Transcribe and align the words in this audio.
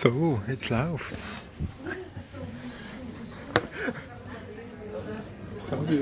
So, 0.00 0.38
jetzt 0.46 0.68
läuft's. 0.70 1.16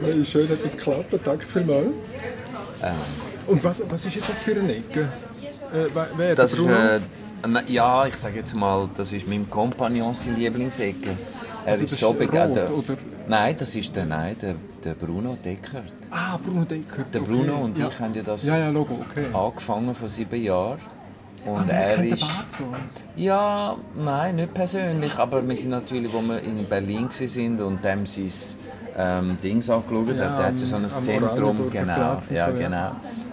Hey, 0.03 0.22
schön 0.24 0.48
hat 0.50 0.58
es 0.66 0.76
geklappt, 0.76 1.19
danke 1.24 1.46
vielmals. 1.46 1.95
Ähm, 2.82 2.93
Und 3.46 3.64
was, 3.64 3.80
was 3.88 4.04
ist 4.04 4.17
jetzt 4.17 4.29
das 4.29 4.38
für 4.38 4.53
eine 4.61 4.77
Ecke? 4.77 5.09
Äh, 5.72 5.87
wer- 6.17 6.35
das 6.35 6.53
ist, 6.53 6.59
äh, 6.61 7.01
ja, 7.68 8.06
ich 8.06 8.16
sage 8.16 8.36
jetzt 8.36 8.54
mal, 8.54 8.88
das 8.95 9.12
ist 9.12 9.27
mein 9.27 9.48
Kompagnon 9.48 10.14
seine 10.14 10.36
Lieblingsecke. 10.36 11.16
Er 11.64 11.72
Also 11.72 11.84
ist 11.84 11.96
so 11.96 12.12
ist 12.12 12.18
begeistert. 12.18 12.70
oder? 12.70 12.96
Nein, 13.26 13.56
das 13.58 13.74
ist 13.74 13.96
der, 13.96 14.04
nein, 14.04 14.36
der, 14.42 14.56
der 14.84 14.92
Bruno 14.94 15.38
Deckert. 15.42 15.92
Ah, 16.10 16.36
Bruno 16.36 16.64
Decker. 16.64 17.04
Der 17.14 17.22
okay. 17.22 17.30
Bruno 17.32 17.56
und 17.64 17.78
ja. 17.78 17.88
ich 17.88 17.98
haben 17.98 18.14
ja 18.14 18.22
das 18.22 18.44
Ja, 18.44 18.58
ja, 18.58 18.68
Logo, 18.68 18.94
okay. 19.08 19.26
angefangen 19.32 19.94
vor 19.94 20.08
sieben 20.08 20.40
Jahren. 20.42 20.78
Und 21.46 21.70
er 21.70 22.02
ist. 22.04 22.22
So? 22.50 22.64
Ja, 23.16 23.77
nein, 23.95 24.37
nicht 24.37 24.52
persönlich, 24.52 25.16
aber 25.18 25.46
wir 25.46 25.56
sind 25.56 25.70
natürlich, 25.70 26.12
wo 26.12 26.20
wir 26.20 26.42
in 26.42 26.64
Berlin 26.66 27.09
sind 27.10 27.60
und 27.60 27.84
dem 27.84 28.04
sein 28.04 28.30
ähm, 28.98 29.38
Dings 29.42 29.70
angeschaut 29.70 30.16
Ja, 30.16 30.30
hat, 30.30 30.38
der 30.38 30.46
hat 30.46 30.60
ja 30.60 30.66
so 30.66 30.77
ein 30.77 30.88
Zentrum, 30.88 31.70
genau, 31.70 31.95
Platz 31.95 32.30
ja, 32.30 32.46
so, 32.46 32.52
ja. 32.52 32.68
genau. 32.68 32.90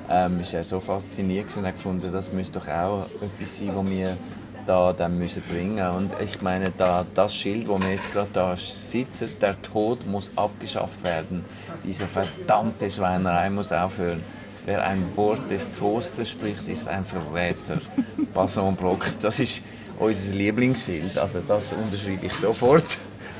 Ähm, 0.09 0.39
ist 0.41 0.53
er 0.53 0.63
so 0.63 0.79
fasziniert 0.79 1.55
und 1.57 1.65
hat 1.65 1.75
gefunden, 1.75 2.11
das 2.11 2.31
müsste 2.31 2.59
doch 2.59 2.67
auch 2.67 3.05
etwas 3.21 3.57
sein, 3.57 3.71
was 3.73 3.85
wir 3.85 4.17
da 4.65 4.93
dann 4.93 5.17
müssen 5.17 5.43
bringen 5.49 5.85
und 5.89 6.11
ich 6.21 6.41
meine, 6.41 6.71
da, 6.77 7.05
das 7.13 7.35
Schild, 7.35 7.67
wo 7.67 7.77
wir 7.79 7.91
jetzt 7.91 8.11
gerade 8.13 8.29
da 8.31 8.55
sitzen, 8.55 9.29
der 9.41 9.61
Tod 9.61 10.05
muss 10.07 10.31
abgeschafft 10.35 11.03
werden. 11.03 11.43
Diese 11.83 12.07
verdammte 12.07 12.89
Schweinerei 12.89 13.49
muss 13.49 13.73
aufhören. 13.73 14.23
Wer 14.65 14.85
ein 14.87 15.03
Wort 15.15 15.49
des 15.51 15.71
Trostes 15.71 16.29
spricht, 16.31 16.67
ist 16.69 16.87
ein 16.87 17.03
Verräter. 17.03 17.81
Passon 18.33 18.75
Brock, 18.75 19.05
das 19.21 19.39
ist 19.39 19.61
unser 19.99 20.35
Lieblingsbild. 20.35 21.17
Also 21.17 21.41
das 21.47 21.73
unterschreibe 21.73 22.25
ich 22.25 22.33
sofort. 22.33 22.85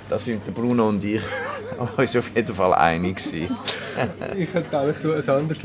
Da 0.09 0.20
sind 0.20 0.45
Bruno 0.53 0.89
und 0.89 1.03
ich 1.03 1.22
uns 1.98 2.16
auf 2.16 2.31
jeden 2.36 2.53
Fall 2.53 2.73
einig 2.73 3.23
gewesen. 3.23 3.56
Ich 4.38 4.53
hätte 4.53 4.78
eigentlich 4.78 5.03
noch 5.03 5.16
ein 5.16 5.30
anderes 5.30 5.64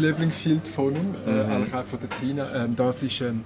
von 0.74 0.94
ihm, 0.94 1.14
äh, 1.26 1.30
Mhm. 1.30 1.50
eigentlich 1.52 1.74
auch 1.74 1.86
von 1.86 1.98
der 2.00 2.10
Tina. 2.20 2.64
Ähm, 2.64 2.76
das 2.76 3.02
ist 3.02 3.20
ähm, 3.20 3.42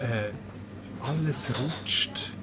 äh, 0.00 1.06
«Alles 1.06 1.50
rutscht». 1.50 2.33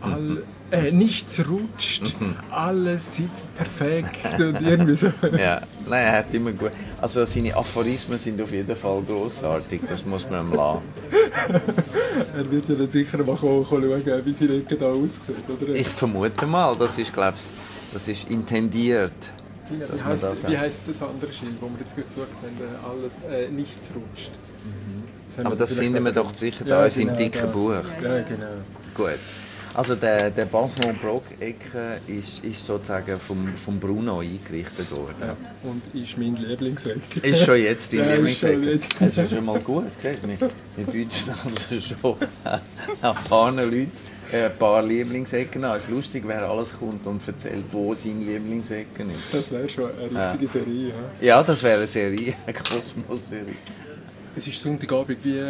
All, 0.00 0.42
äh, 0.70 0.90
nichts 0.90 1.42
rutscht, 1.48 2.14
alles 2.50 3.16
sitzt 3.16 3.46
perfekt 3.56 4.16
und 4.38 4.60
irgendwie 4.60 4.96
so. 4.96 5.06
Ja, 5.38 5.60
nein, 5.86 6.04
er 6.06 6.12
hat 6.18 6.32
immer 6.34 6.52
gut. 6.52 6.72
Also 7.00 7.24
seine 7.24 7.54
Aphorismen 7.54 8.18
sind 8.18 8.40
auf 8.40 8.50
jeden 8.52 8.74
Fall 8.76 9.02
großartig. 9.02 9.82
Das 9.88 10.04
muss 10.06 10.28
man 10.30 10.46
ihm 10.48 10.54
lassen. 10.54 10.82
Er 12.36 12.50
wird 12.50 12.68
ja 12.68 12.74
dann 12.74 12.90
sicher 12.90 13.18
mal 13.18 13.36
kommen, 13.36 13.66
schauen, 13.68 13.82
wie 14.24 14.32
seine 14.32 14.56
Ecke 14.56 14.76
da 14.76 14.86
aussieht, 14.86 15.34
oder? 15.48 15.72
Ich 15.74 15.88
vermute 15.88 16.46
mal, 16.46 16.76
das 16.76 16.98
ist, 16.98 17.12
glaub's, 17.12 17.50
das 17.92 18.08
ist 18.08 18.28
intendiert. 18.30 19.12
Dass 19.80 20.00
wie, 20.00 20.04
heißt, 20.04 20.24
das 20.24 20.48
wie 20.48 20.58
heisst 20.58 20.80
das 20.86 21.02
andere 21.02 21.32
Schild, 21.32 21.54
das 21.60 21.70
wir 21.70 21.78
jetzt 21.80 21.96
gesucht 21.96 22.28
haben? 22.42 22.58
äh, 22.60 23.32
Alles, 23.32 23.48
äh, 23.48 23.50
nichts 23.50 23.90
rutscht. 23.94 24.30
Das 25.28 25.38
Mhm. 25.38 25.46
Aber 25.46 25.56
das 25.56 25.72
finden 25.72 26.04
wir 26.04 26.12
doch 26.12 26.34
sicher 26.34 26.64
Ja, 26.66 26.78
da 26.78 26.84
in 26.84 26.90
seinem 26.90 27.06
genau, 27.08 27.18
dicken 27.18 27.46
da. 27.46 27.52
Buch. 27.52 27.72
Ja, 28.02 28.20
genau. 28.22 28.46
Gut. 28.94 29.18
Also 29.74 29.94
der, 29.94 30.30
der 30.30 30.44
Basmont 30.44 31.00
Brock 31.00 31.24
Ecke 31.40 31.98
ist, 32.06 32.44
ist 32.44 32.66
sozusagen 32.66 33.18
vom, 33.18 33.54
vom 33.56 33.80
Bruno 33.80 34.20
eingerichtet 34.20 34.90
worden. 34.90 35.14
Ja. 35.20 35.36
Und 35.62 35.82
ist 35.94 36.18
mein 36.18 36.34
Lieblingsecke. 36.34 37.00
Ist 37.22 37.44
schon 37.44 37.56
jetzt 37.56 37.92
ist 37.92 37.98
Lieblingsecke. 37.98 38.78
Das 38.98 39.16
ist 39.16 39.30
schon 39.30 39.44
mal 39.44 39.60
gut. 39.60 39.86
Siehst, 39.98 40.22
du, 40.22 40.28
wir, 40.28 40.50
wir 40.76 40.86
bieten 40.86 41.30
also 41.30 41.80
schon 41.80 42.16
ein 42.44 43.24
paar 43.28 43.50
Leuten 43.50 43.90
ein 44.32 44.56
paar 44.58 44.82
Lieblingsecken 44.82 45.64
an. 45.64 45.76
Es 45.76 45.84
ist 45.84 45.90
lustig, 45.90 46.24
wer 46.26 46.48
alles 46.48 46.72
kommt 46.78 47.06
und 47.06 47.26
erzählt, 47.26 47.64
wo 47.70 47.94
seine 47.94 48.24
Lieblingsecken 48.24 49.10
ist. 49.10 49.32
Das 49.32 49.50
wäre 49.50 49.68
schon 49.68 49.90
eine 49.90 50.32
richtige 50.32 50.48
Serie. 50.48 50.88
Ja. 50.88 51.26
Ja, 51.26 51.42
das 51.42 51.62
wäre 51.62 51.78
eine 51.78 51.86
Serie, 51.86 52.34
eine 52.46 52.56
Kosmos-Serie. 52.56 53.54
Es 54.34 54.46
ist 54.48 54.60
Sonntagabend. 54.62 55.18
Wie, 55.24 55.40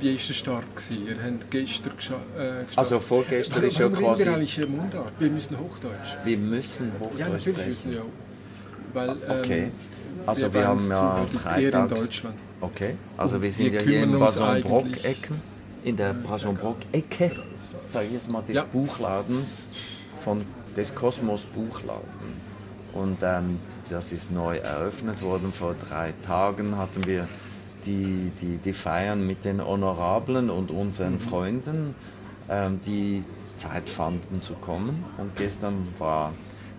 wie 0.00 0.14
ist 0.14 0.28
der 0.28 0.34
Start? 0.34 0.64
Gewesen? 0.76 1.06
Ihr 1.08 1.16
habt 1.16 1.50
gestern 1.50 1.92
äh, 1.92 1.96
gestartet. 1.96 2.78
Also 2.78 3.00
vorgestern 3.00 3.64
ist 3.64 3.78
ja 3.78 3.86
reden 3.86 3.98
wir 3.98 4.06
quasi... 4.06 4.28
eigentlich 4.28 4.68
Mundart? 4.68 5.12
Wir 5.18 5.30
müssen 5.30 5.58
Hochdeutsch. 5.58 6.16
Wir 6.24 6.38
müssen 6.38 6.92
Ja, 6.92 7.00
Hochdeutsch 7.00 7.18
natürlich 7.18 7.42
sprechen. 7.42 7.68
müssen 7.70 7.90
wir 7.92 8.02
auch. 8.02 8.94
Weil, 8.94 9.08
ähm, 9.10 9.40
Okay. 9.40 9.70
Also 10.26 10.42
wir, 10.42 10.48
bei 10.50 10.66
haben 10.66 10.88
ja 10.88 11.16
eher 11.16 11.22
in 11.32 11.38
freitags... 11.38 12.00
Deutschland. 12.00 12.36
Okay, 12.60 12.96
also 13.16 13.40
wir 13.40 13.52
sind 13.52 13.72
wir 13.72 13.80
ja 13.80 13.86
hier 13.86 14.02
in 14.02 14.18
Bason-Brock-Ecken, 14.18 15.40
in 15.84 15.96
der 15.96 16.12
Bason-Brock-Ecke, 16.12 17.30
sage 17.88 18.06
ich 18.06 18.12
jetzt 18.14 18.28
mal, 18.28 18.42
des 18.42 18.56
Ja. 18.56 18.64
Buchladens, 18.64 19.46
von, 20.24 20.44
des 20.76 20.92
Kosmos 20.94 21.42
Buchladen. 21.42 22.02
Und 22.94 23.18
ähm, 23.22 23.60
das 23.90 24.10
ist 24.12 24.32
neu 24.32 24.56
eröffnet 24.56 25.22
worden. 25.22 25.52
Vor 25.52 25.76
drei 25.88 26.12
Tagen 26.26 26.76
hatten 26.76 27.06
wir 27.06 27.28
die, 27.86 28.30
die, 28.40 28.56
die 28.58 28.72
Feiern 28.72 29.26
mit 29.26 29.44
den 29.44 29.64
Honorablen 29.64 30.50
und 30.50 30.70
unseren 30.70 31.14
Mhm. 31.14 31.20
Freunden, 31.20 31.94
ähm, 32.50 32.80
die 32.86 33.22
Zeit 33.56 33.88
fanden 33.88 34.40
zu 34.42 34.54
kommen. 34.54 35.04
Und 35.18 35.34
gestern 35.36 35.88
war 35.98 36.32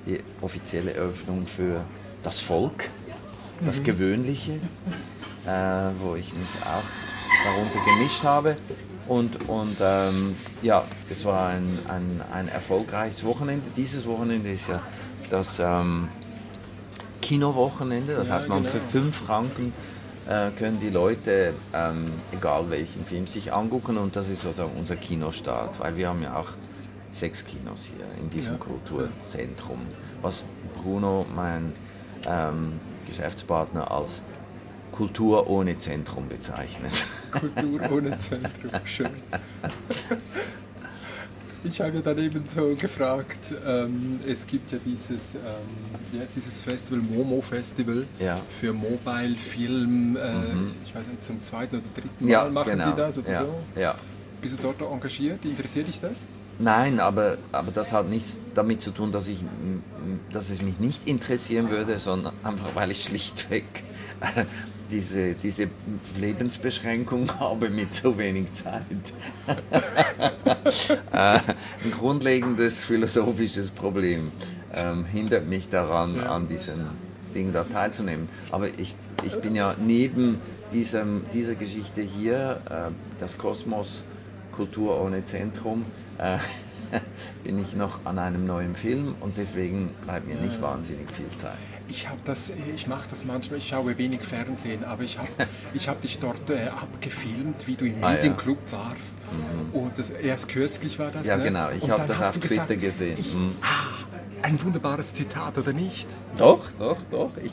die 0.06 0.20
offizielle 0.42 0.94
Eröffnung 0.94 1.46
für 1.48 1.84
das 2.24 2.40
Volk, 2.40 2.90
das 3.66 3.84
Gewöhnliche, 3.84 4.54
äh, 5.46 5.50
wo 6.02 6.16
ich 6.16 6.32
mich 6.34 6.48
auch 6.64 6.84
darunter 7.46 7.80
gemischt 7.86 8.24
habe. 8.24 8.58
Und, 9.08 9.50
und 9.50 9.76
ähm, 9.82 10.36
ja, 10.62 10.84
es 11.10 11.26
war 11.26 11.50
ein, 11.50 11.80
ein, 11.88 12.22
ein 12.32 12.48
erfolgreiches 12.48 13.24
Wochenende. 13.26 13.66
Dieses 13.76 14.06
Wochenende 14.06 14.52
ist 14.52 14.68
ja 14.68 14.82
das 15.32 15.60
ähm, 15.60 16.08
Kinowochenende. 17.22 18.16
Das 18.16 18.28
Ja, 18.30 18.36
heißt, 18.36 18.48
man 18.48 18.60
genau. 18.60 18.72
für 18.72 18.80
5 18.80 19.16
Franken 19.16 19.74
äh, 20.30 20.52
können 20.58 20.80
die 20.80 20.90
Leute, 20.92 21.54
ähm, 21.74 22.12
egal 22.32 22.70
welchen 22.70 23.04
Film, 23.04 23.26
sich 23.28 23.52
angucken. 23.52 23.98
Und 23.98 24.16
das 24.16 24.30
ist 24.30 24.42
sozusagen 24.42 24.72
unser 24.78 24.96
Kinostart, 24.96 25.80
weil 25.80 25.98
wir 25.98 26.08
haben 26.10 26.22
ja 26.22 26.36
auch 26.36 26.50
sechs 27.12 27.44
Kinos 27.44 27.80
hier 27.86 28.06
in 28.22 28.30
diesem 28.30 28.54
Ja. 28.54 28.60
Kulturzentrum, 28.60 29.80
was 30.22 30.44
Bruno, 30.82 31.26
mein 31.36 31.74
ähm, 32.28 32.80
Geschäftspartner, 33.08 33.90
als 33.90 34.22
Kultur 34.92 35.50
ohne 35.50 35.80
Zentrum 35.80 36.28
bezeichnet. 36.28 36.92
Kultur 37.32 37.92
ohne 37.92 38.18
Zentrum. 38.20 38.72
Schön. 38.86 39.10
Ich 41.64 41.82
habe 41.82 41.96
ja 41.98 42.02
dann 42.02 42.18
eben 42.18 42.44
so 42.56 42.74
gefragt, 42.80 43.52
ähm, 43.68 44.20
es 44.26 44.48
gibt 44.48 44.72
ja 44.72 44.78
dieses, 44.86 45.10
ähm, 45.36 46.20
heißt 46.22 46.36
dieses 46.38 46.62
Festival, 46.62 47.00
Momo 47.00 47.42
Festival, 47.42 48.06
Ja. 48.20 48.38
Mhm. 48.38 48.42
für 48.50 48.74
Mobile 48.74 49.36
Film, 49.36 50.16
äh, 50.16 50.20
ich 50.86 50.96
weiß 50.96 51.06
nicht, 51.08 51.26
zum 51.26 51.44
zweiten 51.44 51.76
oder 51.78 51.86
dritten 51.94 52.26
Mal 52.26 52.32
Ja, 52.32 52.46
machen 52.50 52.72
genau. 52.72 52.92
die 52.92 52.98
das 52.98 53.18
oder 53.18 53.32
ja, 53.32 53.40
so. 53.42 53.60
ja. 53.80 53.96
Bist 54.42 54.58
du 54.58 54.62
dort 54.62 54.82
engagiert? 54.82 55.44
Interessiert 55.44 55.88
dich 55.88 56.00
das? 56.00 56.14
Nein, 56.60 57.00
aber, 57.00 57.38
aber 57.52 57.72
das 57.72 57.92
hat 57.92 58.10
nichts 58.10 58.38
damit 58.54 58.82
zu 58.82 58.92
tun, 58.92 59.12
dass, 59.12 59.28
ich, 59.28 59.44
dass 60.32 60.50
es 60.50 60.62
mich 60.62 60.80
nicht 60.80 61.08
interessieren 61.08 61.70
würde, 61.70 62.00
sondern 62.00 62.34
einfach, 62.44 62.74
weil 62.74 62.92
ich 62.92 63.04
schlichtweg 63.04 63.66
diese, 64.90 65.34
diese 65.36 65.68
Lebensbeschränkung 66.18 67.30
habe 67.40 67.70
mit 67.70 67.94
so 67.94 68.18
wenig 68.18 68.48
Zeit. 68.54 68.84
äh, 71.12 71.40
ein 71.84 71.92
grundlegendes 71.98 72.84
philosophisches 72.84 73.72
Problem 73.72 74.32
ähm, 74.74 75.06
hindert 75.06 75.48
mich 75.48 75.70
daran, 75.70 76.20
an 76.22 76.48
diesem 76.48 76.88
Ding 77.34 77.54
da 77.54 77.64
teilzunehmen. 77.64 78.30
Aber 78.52 78.68
ich, 78.68 78.96
ich 79.24 79.36
bin 79.36 79.56
ja 79.56 79.76
neben 79.78 80.42
diesem, 80.74 81.26
dieser 81.34 81.56
Geschichte 81.56 82.02
hier, 82.02 82.62
äh, 82.70 82.92
das 83.20 83.38
Kosmos 83.38 84.04
Kultur 84.52 85.02
ohne 85.02 85.24
Zentrum, 85.24 85.86
äh, 86.18 86.38
bin 87.44 87.60
ich 87.62 87.76
noch 87.76 88.00
an 88.06 88.20
einem 88.20 88.46
neuen 88.46 88.76
Film 88.76 89.16
und 89.20 89.38
deswegen 89.38 89.90
bleibt 90.06 90.28
mir 90.28 90.36
nicht 90.36 90.62
wahnsinnig 90.62 91.10
viel 91.12 91.30
Zeit. 91.38 91.58
Ich 91.88 92.08
habe 92.08 92.20
das, 92.26 92.52
ich 92.76 92.86
mache 92.88 93.10
das 93.10 93.26
manchmal, 93.26 93.58
ich 93.58 93.68
schaue 93.68 93.98
wenig 93.98 94.22
Fernsehen, 94.22 94.84
aber 94.84 95.04
ich 95.04 95.18
habe 95.18 95.28
ich 95.74 95.88
hab 95.90 96.02
dich 96.02 96.20
dort 96.20 96.50
äh, 96.50 96.68
abgefilmt, 96.68 97.66
wie 97.68 97.76
du 97.76 97.86
im 97.86 97.96
Ah, 98.04 98.10
ja. 98.10 98.16
Medienclub 98.16 98.60
warst. 98.72 99.14
Und 99.74 99.98
das, 99.98 100.10
erst 100.12 100.50
kürzlich 100.50 101.00
war 101.00 101.10
das, 101.12 101.26
Ja, 101.26 101.38
ne? 101.38 101.44
genau, 101.44 101.70
ich 101.76 101.90
habe 101.90 102.04
das 102.08 102.20
auf 102.22 102.32
du 102.32 102.40
gesagt, 102.42 102.68
Twitter 102.68 102.80
gesehen. 102.82 103.18
Ich, 103.18 103.34
Mhm. 103.34 103.56
ah, 103.62 104.06
ein 104.42 104.62
wunderbares 104.64 105.14
Zitat, 105.14 105.58
oder 105.58 105.74
nicht? 105.74 106.08
Doch, 106.38 106.70
doch, 106.78 106.98
doch. 107.12 107.32
Ich, 107.44 107.52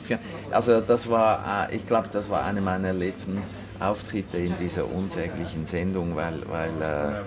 also 0.51 0.81
das 0.81 1.09
war, 1.09 1.69
äh, 1.71 1.75
ich 1.75 1.87
glaube, 1.87 2.09
das 2.11 2.29
war 2.29 2.45
einer 2.45 2.61
meiner 2.61 2.93
letzten 2.93 3.41
Auftritte 3.79 4.37
in 4.37 4.55
dieser 4.57 4.91
unsäglichen 4.91 5.65
Sendung, 5.65 6.15
weil, 6.15 6.41
weil 6.49 6.69
äh, 6.81 7.21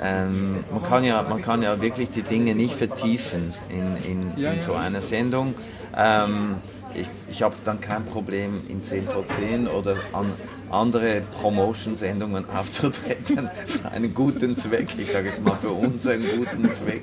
ähm, 0.00 0.64
man, 0.72 0.82
kann 0.82 1.04
ja, 1.04 1.22
man 1.22 1.42
kann 1.42 1.62
ja 1.62 1.80
wirklich 1.80 2.10
die 2.10 2.22
Dinge 2.22 2.54
nicht 2.54 2.74
vertiefen 2.74 3.52
in, 3.68 3.96
in, 4.10 4.36
in 4.36 4.60
so 4.60 4.74
einer 4.74 5.00
Sendung. 5.00 5.54
Ähm, 5.96 6.56
ich 6.94 7.06
ich 7.32 7.42
habe 7.42 7.54
dann 7.64 7.80
kein 7.80 8.04
Problem 8.04 8.60
in 8.68 8.84
10 8.84 9.06
vor 9.06 9.24
10 9.40 9.66
oder 9.66 9.96
an, 10.12 10.30
andere 10.72 11.22
Promotion-Sendungen 11.40 12.48
aufzutreten 12.54 13.50
für 13.66 13.90
einen 13.90 14.14
guten 14.14 14.56
Zweck. 14.56 14.88
Ich 14.98 15.12
sage 15.12 15.28
jetzt 15.28 15.42
mal 15.42 15.56
für 15.56 15.70
uns 15.70 16.06
einen 16.06 16.24
guten 16.36 16.64
Zweck. 16.70 17.02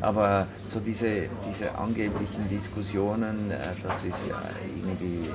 Aber 0.00 0.46
so 0.68 0.80
diese, 0.80 1.28
diese 1.48 1.74
angeblichen 1.74 2.48
Diskussionen, 2.48 3.50
äh, 3.50 3.56
das 3.82 4.04
ist 4.04 4.28
ja 4.28 4.40
irgendwie 4.76 5.28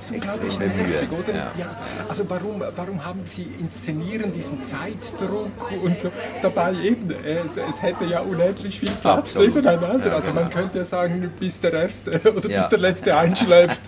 so 0.00 0.14
extrem 0.14 0.76
nervig, 0.76 1.08
oder? 1.12 1.34
Ja. 1.34 1.52
Ja. 1.56 1.76
Also 2.08 2.28
warum, 2.28 2.62
warum 2.74 3.04
haben 3.04 3.20
Sie 3.24 3.46
inszenieren 3.58 4.32
diesen 4.32 4.62
Zeitdruck 4.64 5.72
und 5.82 5.96
so? 5.96 6.10
Dabei 6.42 6.74
eben, 6.74 7.10
es, 7.10 7.56
es 7.56 7.82
hätte 7.82 8.04
ja 8.04 8.20
unendlich 8.20 8.78
viel 8.80 8.90
Platz 8.90 9.36
Absolut. 9.36 9.54
nebeneinander. 9.54 10.08
Ja, 10.08 10.16
also 10.16 10.32
man 10.32 10.48
genau. 10.48 10.62
könnte 10.62 10.78
ja 10.78 10.84
sagen, 10.84 11.30
bis 11.38 11.60
der 11.60 11.72
Erste 11.72 12.20
oder 12.36 12.48
bis 12.48 12.68
der 12.68 12.78
Letzte 12.78 13.16
einschläft, 13.16 13.80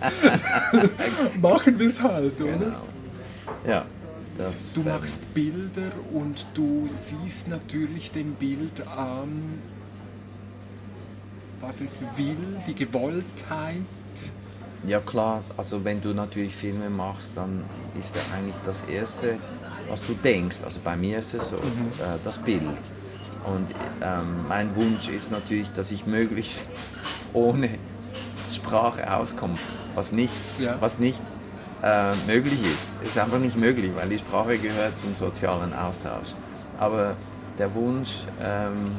machen 1.40 1.78
wir 1.78 1.88
es 1.88 2.00
halt, 2.00 2.40
oder? 2.40 2.52
Genau. 2.52 2.93
Ja, 3.66 3.84
das 4.36 4.54
Du 4.74 4.82
machst 4.82 5.32
Bilder 5.32 5.92
und 6.12 6.46
du 6.54 6.88
siehst 6.88 7.48
natürlich 7.48 8.10
dem 8.12 8.32
Bild 8.34 8.86
an, 8.96 9.58
was 11.60 11.80
es 11.80 12.02
will, 12.16 12.36
die 12.66 12.74
Gewolltheit. 12.74 13.84
Ja 14.86 15.00
klar, 15.00 15.42
also 15.56 15.82
wenn 15.84 16.02
du 16.02 16.12
natürlich 16.12 16.54
Filme 16.54 16.90
machst, 16.90 17.30
dann 17.34 17.64
ist 17.98 18.14
ja 18.14 18.22
eigentlich 18.36 18.56
das 18.66 18.82
Erste, 18.82 19.38
was 19.88 20.04
du 20.06 20.12
denkst. 20.14 20.58
Also 20.62 20.78
bei 20.84 20.94
mir 20.96 21.18
ist 21.20 21.32
es 21.32 21.48
so, 21.48 21.56
äh, 21.56 21.60
das 22.22 22.38
Bild. 22.38 22.60
Und 23.46 23.68
ähm, 24.02 24.46
mein 24.48 24.74
Wunsch 24.76 25.08
ist 25.08 25.30
natürlich, 25.30 25.70
dass 25.72 25.90
ich 25.90 26.06
möglichst 26.06 26.64
ohne 27.32 27.70
Sprache 28.52 29.10
auskomme, 29.14 29.56
was 29.94 30.12
nicht, 30.12 30.32
Ja. 30.58 30.76
was 30.80 30.98
nicht 30.98 31.20
äh, 31.82 32.14
möglich 32.26 32.60
ist. 32.62 32.90
Ist 33.02 33.18
einfach 33.18 33.38
nicht 33.38 33.56
möglich, 33.56 33.90
weil 33.94 34.08
die 34.08 34.18
Sprache 34.18 34.58
gehört 34.58 34.98
zum 35.00 35.14
sozialen 35.14 35.72
Austausch. 35.72 36.34
Aber 36.78 37.16
der 37.58 37.74
Wunsch, 37.74 38.24
ähm, 38.42 38.92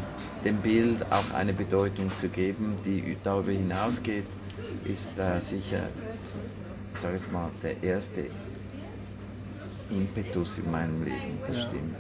dem 0.44 0.58
Bild 0.58 1.02
auch 1.12 1.36
eine 1.36 1.54
Bedeutung 1.54 2.16
zu 2.16 2.30
geben, 2.30 2.78
die 2.86 3.18
darüber 3.24 3.52
hinausgeht, 3.52 4.26
ist 4.86 5.18
äh, 5.18 5.40
sicher, 5.42 5.82
ich 6.94 7.00
sage 7.02 7.16
jetzt 7.16 7.32
mal, 7.32 7.50
der 7.64 7.82
erste 7.84 8.26
Impetus 9.90 10.58
in 10.58 10.72
meinem 10.72 11.04
Leben, 11.04 11.40
das 11.48 11.58
Ja. 11.58 11.64
stimmt. 11.64 11.96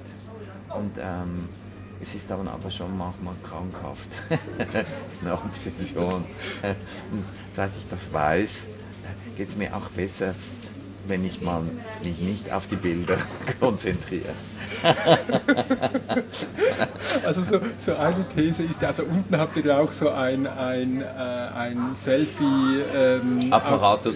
Und 0.75 0.98
ähm, 1.00 1.50
es 2.01 2.13
ist 2.16 2.30
dann 2.30 2.48
aber 2.48 2.69
schon 2.69 2.95
manchmal 2.98 3.36
krankhaft. 3.44 4.10
es 5.10 5.16
ist 5.16 5.22
eine 5.22 5.33
Obsession. 5.33 6.25
Und 7.12 7.25
seit 7.51 7.72
ich 7.77 7.88
das 7.89 8.12
weiß, 8.12 8.68
geht 9.38 9.50
es 9.50 9.56
mir 9.56 9.75
auch 9.75 9.89
besser, 9.89 10.36
wenn 11.07 11.25
ich 11.25 11.41
mal 11.41 11.61
mich 12.03 12.19
nicht 12.19 12.51
auf 12.51 12.67
die 12.67 12.75
Bilder 12.75 13.17
konzentriere. 13.59 14.33
Also 17.23 17.41
so, 17.41 17.59
so 17.79 17.95
eine 17.95 18.25
These 18.35 18.63
ist 18.63 18.81
ja, 18.81 18.89
also 18.89 19.03
unten 19.03 19.37
habt 19.37 19.55
ihr 19.57 19.65
ja 19.65 19.79
auch 19.79 19.91
so 19.91 20.09
ein, 20.09 20.47
ein, 20.47 21.01
äh, 21.01 21.05
ein 21.05 21.95
Selfie... 21.95 22.81
Ähm, 22.95 23.51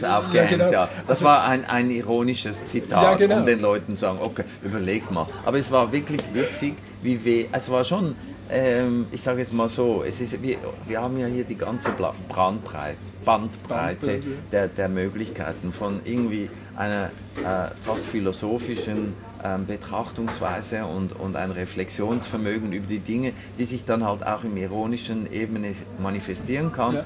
aufgehängt, 0.04 0.52
ja. 0.52 0.68
genau. 0.68 0.88
Das 1.08 1.24
war 1.24 1.46
ein, 1.46 1.66
ein 1.66 1.90
ironisches 1.90 2.66
Zitat, 2.68 3.04
Ja, 3.04 3.16
genau. 3.16 3.38
um 3.38 3.46
den 3.46 3.62
Leuten 3.62 3.94
zu 3.94 4.02
sagen, 4.02 4.20
okay, 4.22 4.44
überlegt 4.64 5.12
mal. 5.12 5.28
Aber 5.46 5.58
es 5.58 5.72
war 5.72 5.92
wirklich 5.92 6.22
witzig, 6.34 6.76
wie 7.02 7.24
wir, 7.24 7.46
es 7.52 7.70
war 7.70 7.84
schon, 7.84 8.16
ähm, 8.52 9.06
ich 9.12 9.22
sage 9.22 9.40
jetzt 9.40 9.54
mal 9.54 9.70
so, 9.70 10.04
es 10.06 10.20
ist, 10.22 10.42
wir, 10.42 10.58
wir 10.88 11.02
haben 11.02 11.18
ja 11.18 11.28
hier 11.28 11.44
die 11.44 11.58
ganze 11.58 11.90
Bandbreite 11.92 12.98
Bandbreite. 13.24 14.22
der, 14.52 14.68
der 14.68 14.90
Möglichkeiten 14.90 15.72
von 15.72 16.02
irgendwie 16.04 16.50
einer 16.80 17.12
äh, 17.44 17.72
fast 17.84 18.08
philosophischen 18.08 19.14
ähm, 19.44 19.66
Betrachtungsweise 19.68 20.86
und, 20.86 21.12
und 21.12 21.36
ein 21.36 21.52
Reflexionsvermögen 21.52 22.72
über 22.72 22.88
die 22.88 23.00
Dinge, 23.00 23.34
die 23.58 23.66
sich 23.66 23.86
dann 23.86 24.06
halt 24.06 24.26
auch 24.26 24.44
im 24.44 24.56
ironischen 24.56 25.32
Ebene 25.32 25.76
manifestieren 26.02 26.72
kann. 26.72 26.96
Ja. 26.96 27.04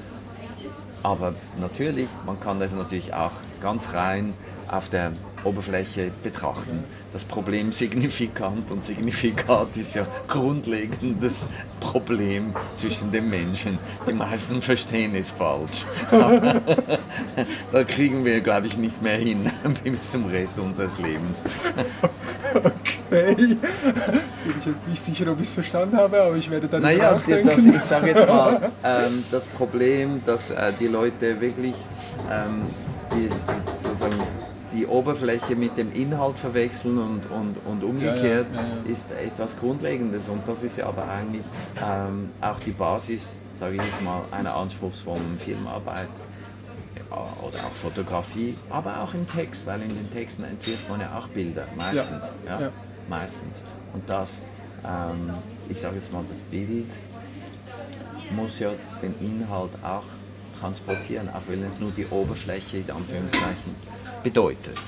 Aber 1.02 1.34
natürlich, 1.60 2.08
man 2.24 2.40
kann 2.40 2.60
das 2.60 2.72
natürlich 2.72 3.12
auch 3.12 3.32
ganz 3.60 3.92
rein 3.92 4.32
auf 4.68 4.88
der 4.88 5.12
Oberfläche 5.44 6.10
betrachten. 6.22 6.84
Das 7.12 7.24
Problem 7.24 7.72
Signifikant 7.72 8.70
und 8.70 8.84
Signifikat 8.84 9.76
ist 9.76 9.94
ja 9.94 10.06
grundlegendes 10.26 11.46
Problem 11.80 12.54
zwischen 12.76 13.12
den 13.12 13.30
Menschen. 13.30 13.78
Die 14.08 14.12
meisten 14.12 14.60
verstehen 14.60 15.14
es 15.14 15.30
falsch. 15.30 15.84
da 17.72 17.84
kriegen 17.84 18.24
wir, 18.24 18.40
glaube 18.40 18.66
ich, 18.66 18.76
nicht 18.76 19.02
mehr 19.02 19.16
hin 19.16 19.50
bis 19.84 20.10
zum 20.10 20.26
Rest 20.26 20.58
unseres 20.58 20.98
Lebens. 20.98 21.44
Okay. 22.54 23.34
Bin 23.54 23.58
ich 24.58 24.66
jetzt 24.66 24.88
nicht 24.88 25.04
sicher, 25.04 25.30
ob 25.30 25.40
ich 25.40 25.46
es 25.46 25.54
verstanden 25.54 25.96
habe, 25.96 26.20
aber 26.22 26.36
ich 26.36 26.50
werde 26.50 26.68
dann 26.68 26.82
Naja, 26.82 27.12
nachdenken. 27.12 27.48
das, 27.48 27.64
ich 27.64 27.82
sage 27.82 28.08
jetzt 28.08 28.26
mal, 28.26 28.70
ähm, 28.82 29.24
das 29.30 29.46
Problem, 29.46 30.20
dass 30.26 30.50
äh, 30.50 30.72
die 30.78 30.88
Leute 30.88 31.40
wirklich 31.40 31.74
ähm, 32.30 32.62
die, 33.12 33.28
die, 33.28 33.82
sozusagen 33.82 34.14
die 34.74 34.86
Oberfläche 34.86 35.54
mit 35.56 35.76
dem 35.76 35.92
Inhalt 35.92 36.38
verwechseln 36.38 36.98
und, 36.98 37.22
und, 37.30 37.56
und 37.64 37.84
umgekehrt, 37.84 38.46
Ja, 38.52 38.60
ja, 38.60 38.92
ist 38.92 39.10
etwas 39.12 39.56
Grundlegendes. 39.58 40.28
Und 40.28 40.46
das 40.46 40.62
ist 40.62 40.76
ja 40.78 40.86
aber 40.86 41.08
eigentlich 41.08 41.44
ähm, 41.82 42.30
auch 42.40 42.58
die 42.60 42.72
Basis, 42.72 43.34
sage 43.54 43.76
ich 43.76 43.82
jetzt 43.82 44.02
mal, 44.02 44.22
einer 44.32 44.54
anspruchsvollen 44.54 45.38
Filmarbeit 45.38 46.08
oder 47.42 47.58
auch 47.58 47.70
Fotografie, 47.70 48.56
aber 48.70 49.00
auch 49.02 49.14
im 49.14 49.28
Text, 49.28 49.66
weil 49.66 49.82
in 49.82 49.88
den 49.88 50.12
Texten 50.12 50.44
entwirft 50.44 50.88
man 50.88 51.00
ja 51.00 51.16
auch 51.16 51.28
Bilder, 51.28 51.66
meistens. 51.76 52.32
Ja, 52.46 52.60
ja. 52.60 52.72
Meistens. 53.08 53.62
Und 53.92 54.08
das, 54.08 54.42
ähm, 54.84 55.30
ich 55.68 55.80
sage 55.80 55.96
jetzt 55.96 56.12
mal, 56.12 56.24
das 56.28 56.38
Bild 56.38 56.90
muss 58.30 58.58
ja 58.58 58.70
den 59.00 59.14
Inhalt 59.20 59.70
auch 59.84 60.02
transportieren, 60.60 61.28
auch 61.28 61.42
wenn 61.46 61.62
es 61.62 61.78
nur 61.78 61.92
die 61.92 62.06
Oberfläche, 62.06 62.78
in 62.78 62.90
Anführungszeichen, 62.90 63.76
bedeutet. 64.24 64.78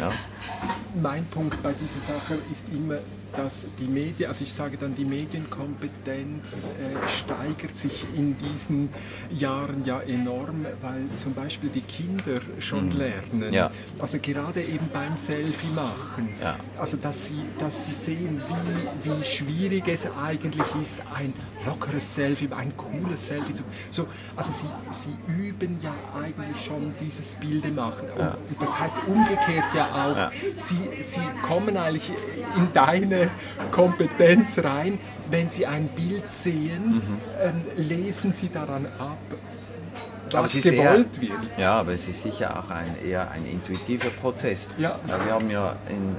Ja? 0.00 0.10
mein 1.02 1.24
Punkt 1.26 1.62
bei 1.62 1.72
dieser 1.72 2.00
Sache 2.00 2.34
ist 2.50 2.64
immer, 2.72 2.98
dass 3.36 3.66
die 3.78 3.86
Medien, 3.86 4.28
also 4.28 4.44
ich 4.44 4.52
sage 4.52 4.76
dann, 4.76 4.94
die 4.94 5.04
Medienkompetenz 5.04 6.64
äh, 6.66 7.08
steigert 7.08 7.76
sich 7.76 8.04
in 8.14 8.36
diesen 8.38 8.88
Jahren 9.30 9.84
ja 9.84 10.00
enorm, 10.00 10.66
weil 10.80 11.08
zum 11.16 11.34
Beispiel 11.34 11.70
die 11.70 11.80
Kinder 11.82 12.40
schon 12.58 12.90
lernen. 12.92 13.48
Mhm. 13.48 13.52
Ja. 13.52 13.70
Also 13.98 14.18
gerade 14.20 14.60
eben 14.62 14.88
beim 14.92 15.16
Selfie 15.16 15.68
machen. 15.74 16.28
Ja. 16.42 16.56
Also 16.78 16.96
dass 16.96 17.28
sie, 17.28 17.42
dass 17.58 17.86
sie 17.86 17.92
sehen, 17.92 18.40
wie, 18.48 19.10
wie 19.10 19.24
schwierig 19.24 19.88
es 19.88 20.08
eigentlich 20.22 20.66
ist, 20.80 20.96
ein 21.14 21.32
lockeres 21.64 22.14
Selfie, 22.14 22.48
ein 22.56 22.76
cooles 22.76 23.26
Selfie 23.26 23.54
zu 23.54 23.62
so, 23.90 24.06
Also 24.36 24.52
sie, 24.52 24.68
sie 24.90 25.32
üben 25.32 25.78
ja 25.82 25.94
eigentlich 26.18 26.64
schon 26.64 26.94
dieses 27.00 27.34
Bilde 27.36 27.68
machen. 27.70 28.08
Und, 28.16 28.26
und 28.26 28.60
das 28.62 28.78
heißt 28.78 28.96
umgekehrt 29.06 29.74
ja 29.74 29.86
auch, 29.90 30.16
Ja. 30.16 30.30
sie, 30.54 31.02
sie 31.02 31.20
kommen 31.42 31.76
eigentlich 31.76 32.10
in 32.56 32.72
deine 32.72 33.25
Kompetenz 33.70 34.58
rein, 34.58 34.98
wenn 35.30 35.48
sie 35.48 35.66
ein 35.66 35.88
Bild 35.88 36.30
sehen, 36.30 37.02
ähm, 37.42 37.62
lesen 37.76 38.32
sie 38.32 38.48
daran 38.50 38.86
ab, 38.98 39.16
Mhm. 39.30 40.32
Was 40.32 40.54
ist 40.56 40.66
eher- 40.66 40.90
gewollt 40.90 41.20
wird. 41.20 41.30
Ja, 41.56 41.76
aber 41.78 41.92
es 41.92 42.08
ist 42.08 42.20
sicher 42.24 42.58
auch 42.58 42.68
ein, 42.68 42.96
eher 43.06 43.30
ein 43.30 43.46
intuitiver 43.46 44.08
Prozess. 44.10 44.66
Ja. 44.76 44.98
wir 45.06 45.32
haben 45.32 45.48
ja, 45.50 45.76
in, 45.88 46.16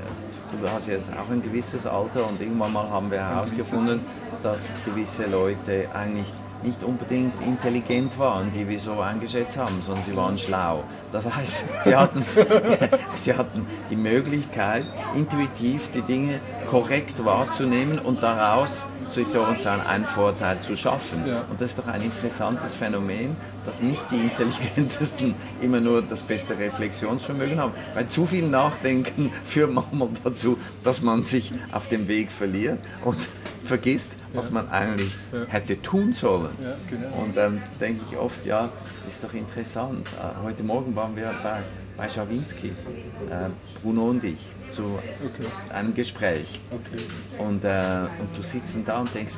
du 0.62 0.70
hast 0.70 0.88
jetzt 0.88 1.10
auch 1.12 1.30
ein 1.30 1.42
gewisses 1.42 1.86
Alter 1.86 2.26
und 2.26 2.40
irgendwann 2.40 2.72
mal 2.72 2.90
haben 2.90 3.12
wir 3.12 3.20
herausgefunden, 3.20 4.00
dass 4.42 4.70
gewisse 4.86 5.26
Leute 5.26 5.90
eigentlich 5.94 6.32
nicht 6.64 6.84
unbedingt 6.84 7.34
intelligent 7.42 8.18
waren, 8.20 8.52
die 8.52 8.68
wir 8.68 8.80
so 8.80 9.00
eingeschätzt 9.00 9.58
haben, 9.58 9.82
sondern 9.86 10.04
sie 10.04 10.16
waren 10.16 10.38
schlau. 10.38 10.84
Das 11.12 11.26
heißt, 11.26 11.84
sie 11.84 11.96
hatten, 11.96 12.24
sie 13.16 13.34
hatten 13.34 13.66
die 13.90 13.96
Möglichkeit, 13.96 14.84
intuitiv 15.16 15.90
die 15.94 16.02
Dinge 16.02 16.40
korrekt 16.68 17.24
wahrzunehmen 17.24 18.00
und 18.00 18.22
daraus 18.22 18.88
sozusagen 19.08 19.82
einen 19.82 20.06
Vorteil 20.06 20.60
zu 20.60 20.76
schaffen. 20.76 21.26
Ja. 21.26 21.46
Und 21.50 21.62
das 21.62 21.72
ist 21.72 21.80
doch 21.80 21.88
ein 21.88 22.02
interessantes 22.02 22.76
Phänomen, 22.76 23.36
dass 23.66 23.82
nicht 23.82 24.04
die 24.12 24.18
Intelligentesten 24.18 25.36
immer 25.62 25.80
nur 25.80 26.02
das 26.02 26.22
beste 26.22 26.58
Reflexionsvermögen 26.58 27.60
haben. 27.60 27.74
Weil 27.94 28.08
zu 28.08 28.26
viel 28.26 28.48
Nachdenken 28.48 29.32
führt 29.46 29.72
manchmal 29.72 30.10
dazu, 30.24 30.58
dass 30.84 31.02
man 31.02 31.24
sich 31.24 31.54
auf 31.72 31.88
dem 31.88 32.08
Weg 32.08 32.32
verliert 32.32 32.80
und 33.04 33.18
vergisst, 33.64 34.12
was 34.34 34.52
man 34.52 34.70
eigentlich 34.70 35.16
hätte 35.48 35.82
tun 35.82 36.14
sollen. 36.14 36.50
Genau. 36.90 37.24
Und 37.24 37.36
dann 37.38 37.62
denke 37.80 38.02
ich 38.10 38.18
oft, 38.18 38.46
ja, 38.46 38.70
ist 39.08 39.24
doch 39.24 39.34
interessant. 39.34 40.08
Äh, 40.20 40.44
Heute 40.44 40.64
Morgen 40.64 40.96
waren 40.96 41.16
wir 41.16 41.34
bei, 41.44 41.64
bei 41.96 42.10
Schawinski, 42.10 42.68
äh, 42.68 43.50
Bruno 43.82 44.10
und 44.10 44.24
ich, 44.24 44.40
zu 44.70 44.84
Okay. 44.84 45.48
einem 45.70 45.94
Gespräch. 45.94 46.60
Okay. 46.72 47.04
Und, 47.38 47.64
äh, 47.64 48.08
und 48.20 48.38
du 48.38 48.44
sitzt 48.44 48.76
da 48.86 49.00
und 49.00 49.14
denkst, 49.14 49.36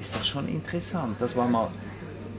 ist 0.00 0.14
doch 0.16 0.24
schon 0.24 0.48
interessant. 0.48 1.16
Das 1.18 1.36
war 1.36 1.48
mal 1.48 1.68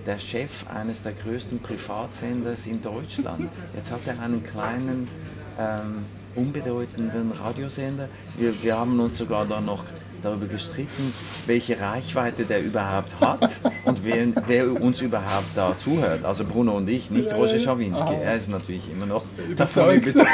der 0.06 0.20
Chef 0.20 0.66
eines 0.74 1.02
der 1.02 1.14
größten 1.14 1.60
Privatsenders 1.60 2.68
in 2.68 2.82
Deutschland. 2.82 3.50
Jetzt 3.76 3.92
hat 3.92 4.02
er 4.06 4.20
einen 4.22 4.44
kleinen 4.44 5.08
ähm, 5.58 6.06
unbedeutenden 6.36 7.32
Radiosender. 7.32 8.08
Wir, 8.38 8.54
wir 8.62 8.78
haben 8.78 9.00
uns 9.00 9.18
sogar 9.18 9.46
dann 9.46 9.66
noch 9.66 9.84
darüber 10.26 10.48
gestritten, 10.48 11.14
welche 11.46 11.80
Reichweite 11.80 12.46
der 12.46 12.64
überhaupt 12.64 13.20
hat 13.20 13.50
und 13.86 14.04
wer, 14.04 14.28
wer 14.48 14.82
uns 14.82 15.02
überhaupt 15.02 15.56
da 15.56 15.78
zuhört. 15.78 16.26
Also 16.26 16.44
Bruno 16.44 16.74
und 16.74 16.90
ich, 16.90 17.10
nicht 17.12 17.32
Roger 17.34 17.60
Schawinski. 17.60 18.14
Er 18.14 18.36
ist 18.36 18.50
natürlich 18.50 18.92
immer 18.92 19.06
noch 19.06 19.24
davon 19.56 19.96
überzeugt. 19.96 20.26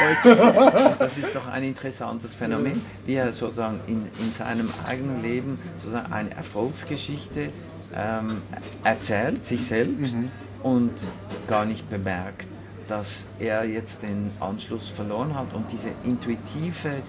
Das 0.98 1.18
ist 1.18 1.36
doch 1.36 1.46
ein 1.48 1.62
interessantes 1.62 2.34
Phänomen, 2.34 2.80
wie 3.06 3.14
er 3.14 3.32
sozusagen 3.32 3.80
in, 3.86 4.06
in 4.20 4.32
seinem 4.32 4.68
eigenen 4.86 5.22
Leben 5.22 5.58
sozusagen 5.78 6.12
eine 6.12 6.30
Erfolgsgeschichte 6.34 7.50
ähm, 7.94 8.42
erzählt, 8.84 9.44
sich 9.44 9.64
selbst, 9.64 10.16
mhm. 10.16 10.30
und 10.62 10.92
gar 11.46 11.64
nicht 11.64 11.88
bemerkt, 11.90 12.48
dass 12.88 13.26
er 13.38 13.64
jetzt 13.64 14.02
den 14.02 14.30
Anschluss 14.40 14.88
verloren 14.88 15.34
hat 15.34 15.54
und 15.54 15.70
diese 15.70 15.90
intuitive 16.04 17.02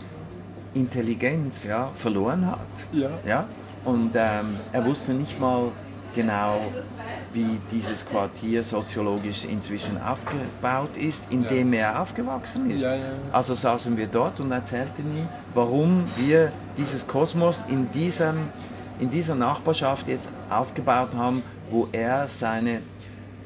Intelligenz 0.73 1.63
ja, 1.63 1.89
verloren 1.95 2.45
hat. 2.45 2.59
Ja. 2.91 3.09
Ja? 3.25 3.47
Und 3.85 4.11
ähm, 4.15 4.57
er 4.71 4.85
wusste 4.85 5.13
nicht 5.13 5.39
mal 5.39 5.71
genau, 6.15 6.61
wie 7.33 7.59
dieses 7.71 8.05
Quartier 8.05 8.63
soziologisch 8.63 9.45
inzwischen 9.45 9.99
aufgebaut 10.01 10.95
ist, 10.97 11.23
in 11.29 11.43
dem 11.43 11.73
er 11.73 11.99
aufgewachsen 11.99 12.69
ist. 12.69 12.81
Ja, 12.81 12.95
ja, 12.95 13.03
also 13.31 13.55
saßen 13.55 13.97
wir 13.97 14.07
dort 14.07 14.39
und 14.39 14.51
erzählten 14.51 15.03
ihm, 15.15 15.27
warum 15.53 16.05
wir 16.15 16.51
dieses 16.77 17.07
Kosmos 17.07 17.65
in, 17.67 17.91
diesem, 17.91 18.35
in 18.99 19.09
dieser 19.09 19.35
Nachbarschaft 19.35 20.07
jetzt 20.07 20.29
aufgebaut 20.49 21.15
haben, 21.15 21.41
wo 21.71 21.87
er 21.91 22.27
seine 22.27 22.81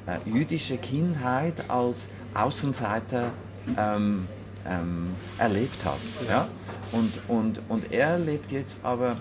äh, 0.05 0.17
jüdische 0.25 0.77
Kindheit 0.77 1.69
als 1.69 2.09
Außenseiter 2.33 3.31
ähm, 3.77 4.27
ähm, 4.69 5.15
erlebt 5.37 5.85
hat. 5.85 5.97
Ja? 6.29 6.47
Und, 6.91 7.11
und, 7.27 7.59
und 7.69 7.91
er 7.91 8.17
lebt 8.17 8.51
jetzt 8.51 8.79
aber 8.83 9.17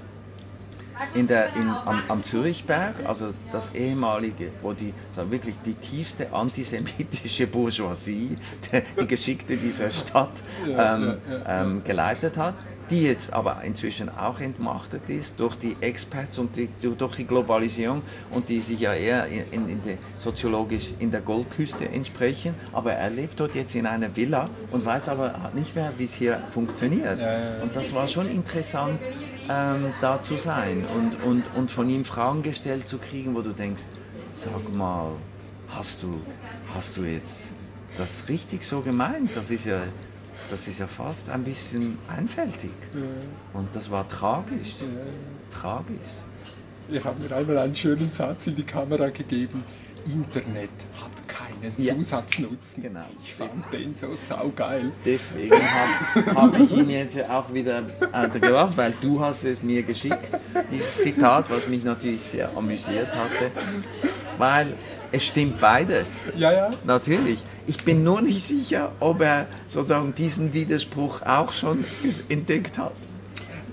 in 1.14 1.26
der, 1.26 1.54
in, 1.56 1.68
am, 1.68 2.02
am 2.08 2.24
Zürichberg, 2.24 2.94
also 3.04 3.34
das 3.52 3.70
ehemalige, 3.74 4.50
wo 4.62 4.72
die 4.72 4.94
so 5.14 5.30
wirklich 5.30 5.56
die 5.64 5.74
tiefste 5.74 6.32
antisemitische 6.32 7.46
Bourgeoisie, 7.46 8.38
die, 8.72 8.82
die 9.00 9.06
Geschichte 9.06 9.56
dieser 9.56 9.90
Stadt 9.90 10.32
ähm, 10.66 11.18
ähm, 11.46 11.82
geleitet 11.84 12.36
hat 12.36 12.54
die 12.90 13.02
jetzt 13.02 13.32
aber 13.32 13.62
inzwischen 13.62 14.08
auch 14.08 14.40
entmachtet 14.40 15.08
ist 15.08 15.40
durch 15.40 15.56
die 15.56 15.76
Experts 15.80 16.38
und 16.38 16.56
die, 16.56 16.68
durch 16.80 17.16
die 17.16 17.26
Globalisierung 17.26 18.02
und 18.30 18.48
die 18.48 18.60
sich 18.60 18.80
ja 18.80 18.94
eher 18.94 19.26
in, 19.26 19.68
in 19.68 19.82
der, 19.82 19.98
soziologisch 20.18 20.92
in 20.98 21.10
der 21.10 21.20
Goldküste 21.20 21.88
entsprechen. 21.88 22.54
Aber 22.72 22.92
er 22.92 23.10
lebt 23.10 23.40
dort 23.40 23.54
jetzt 23.54 23.74
in 23.74 23.86
einer 23.86 24.14
Villa 24.14 24.48
und 24.70 24.84
weiß 24.84 25.08
aber 25.08 25.50
nicht 25.54 25.74
mehr, 25.74 25.92
wie 25.98 26.04
es 26.04 26.14
hier 26.14 26.42
funktioniert. 26.50 27.18
Ja, 27.18 27.32
ja. 27.32 27.62
Und 27.62 27.74
das 27.74 27.92
war 27.94 28.06
schon 28.06 28.30
interessant, 28.30 29.00
ähm, 29.48 29.92
da 30.00 30.22
zu 30.22 30.36
sein 30.36 30.84
und, 30.94 31.22
und, 31.22 31.44
und 31.54 31.70
von 31.70 31.88
ihm 31.88 32.04
Fragen 32.04 32.42
gestellt 32.42 32.88
zu 32.88 32.98
kriegen, 32.98 33.34
wo 33.34 33.42
du 33.42 33.52
denkst, 33.52 33.84
sag 34.34 34.72
mal, 34.72 35.12
hast 35.68 36.02
du, 36.02 36.20
hast 36.74 36.96
du 36.96 37.02
jetzt 37.02 37.52
das 37.98 38.28
richtig 38.28 38.64
so 38.64 38.80
gemeint? 38.80 39.30
Das 39.34 39.50
ist 39.50 39.66
ja 39.66 39.82
das 40.50 40.68
ist 40.68 40.78
ja 40.78 40.86
fast 40.86 41.28
ein 41.30 41.44
bisschen 41.44 41.98
einfältig. 42.08 42.70
Ja. 42.94 43.00
Und 43.58 43.74
das 43.74 43.90
war 43.90 44.08
tragisch. 44.08 44.74
Ja. 44.80 45.58
Tragisch. 45.58 45.96
Ihr 46.88 47.02
habt 47.02 47.18
mir 47.18 47.34
einmal 47.34 47.58
einen 47.58 47.74
schönen 47.74 48.12
Satz 48.12 48.46
in 48.46 48.56
die 48.56 48.62
Kamera 48.62 49.08
gegeben. 49.08 49.64
Internet 50.06 50.70
hat 51.02 51.26
keinen 51.26 51.72
ja. 51.78 51.96
Zusatznutzen. 51.96 52.82
Genau. 52.82 53.06
Ich 53.24 53.34
fand 53.34 53.72
den 53.72 53.94
so 53.94 54.14
saugeil. 54.14 54.92
Deswegen 55.04 55.52
habe 55.52 56.40
hab 56.40 56.60
ich 56.60 56.76
ihn 56.76 56.90
jetzt 56.90 57.28
auch 57.28 57.52
wieder 57.52 57.82
gebracht, 58.32 58.76
weil 58.76 58.94
du 59.00 59.20
hast 59.20 59.44
es 59.44 59.62
mir 59.62 59.82
geschickt, 59.82 60.28
dieses 60.70 60.96
Zitat, 60.98 61.50
was 61.50 61.66
mich 61.66 61.82
natürlich 61.82 62.22
sehr 62.22 62.56
amüsiert 62.56 63.08
hatte. 63.08 63.50
Weil 64.38 64.74
es 65.16 65.26
stimmt 65.26 65.60
beides. 65.60 66.20
Ja, 66.36 66.52
ja. 66.52 66.70
Natürlich. 66.84 67.38
Ich 67.66 67.84
bin 67.84 68.04
nur 68.04 68.22
nicht 68.22 68.42
sicher, 68.42 68.92
ob 69.00 69.22
er 69.22 69.46
sozusagen 69.66 70.14
diesen 70.14 70.52
Widerspruch 70.52 71.22
auch 71.22 71.52
schon 71.52 71.84
entdeckt 72.28 72.78
hat. 72.78 72.92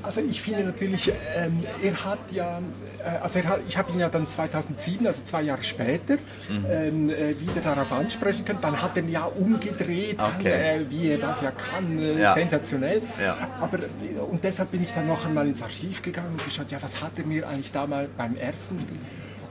Also 0.02 0.20
ich 0.20 0.42
finde 0.42 0.66
natürlich, 0.66 1.14
ähm, 1.34 1.62
er 1.82 2.04
hat 2.04 2.20
ja, 2.32 2.60
äh, 3.00 3.20
also 3.22 3.40
er 3.40 3.48
hat, 3.48 3.60
ich 3.70 3.78
habe 3.78 3.90
ihn 3.94 4.00
ja 4.00 4.10
dann 4.10 4.28
2007, 4.28 5.08
also 5.08 5.24
zwei 5.24 5.44
Jahre 5.44 5.64
später, 5.64 6.16
mhm. 6.50 6.66
ähm, 6.70 7.10
äh, 7.10 7.40
wieder 7.40 7.62
darauf 7.64 7.90
ansprechen 7.94 8.44
können. 8.44 8.60
Dann 8.62 8.82
hat 8.82 8.98
er 8.98 9.04
ja 9.06 9.24
umgedreht, 9.24 10.18
okay. 10.20 10.82
äh, 10.82 10.90
wie 10.90 11.12
er 11.12 11.20
das 11.20 11.40
ja 11.42 11.52
kann, 11.52 11.98
äh, 11.98 12.20
ja. 12.20 12.34
sensationell. 12.34 13.02
Ja. 13.24 13.38
Aber, 13.62 13.80
äh, 13.80 14.20
und 14.30 14.44
deshalb 14.44 14.72
bin 14.72 14.84
ich 14.84 14.94
dann 14.94 15.08
noch 15.08 15.26
einmal 15.26 15.48
ins 15.48 15.62
Archiv 15.62 16.02
gegangen 16.02 16.34
und 16.34 16.44
geschaut, 16.44 16.70
ja, 16.70 16.80
was 16.82 17.02
hat 17.02 17.12
er 17.18 17.26
mir 17.26 17.48
eigentlich 17.48 17.72
da 17.72 17.88
mal 17.88 18.10
beim 18.18 18.36
ersten... 18.36 18.80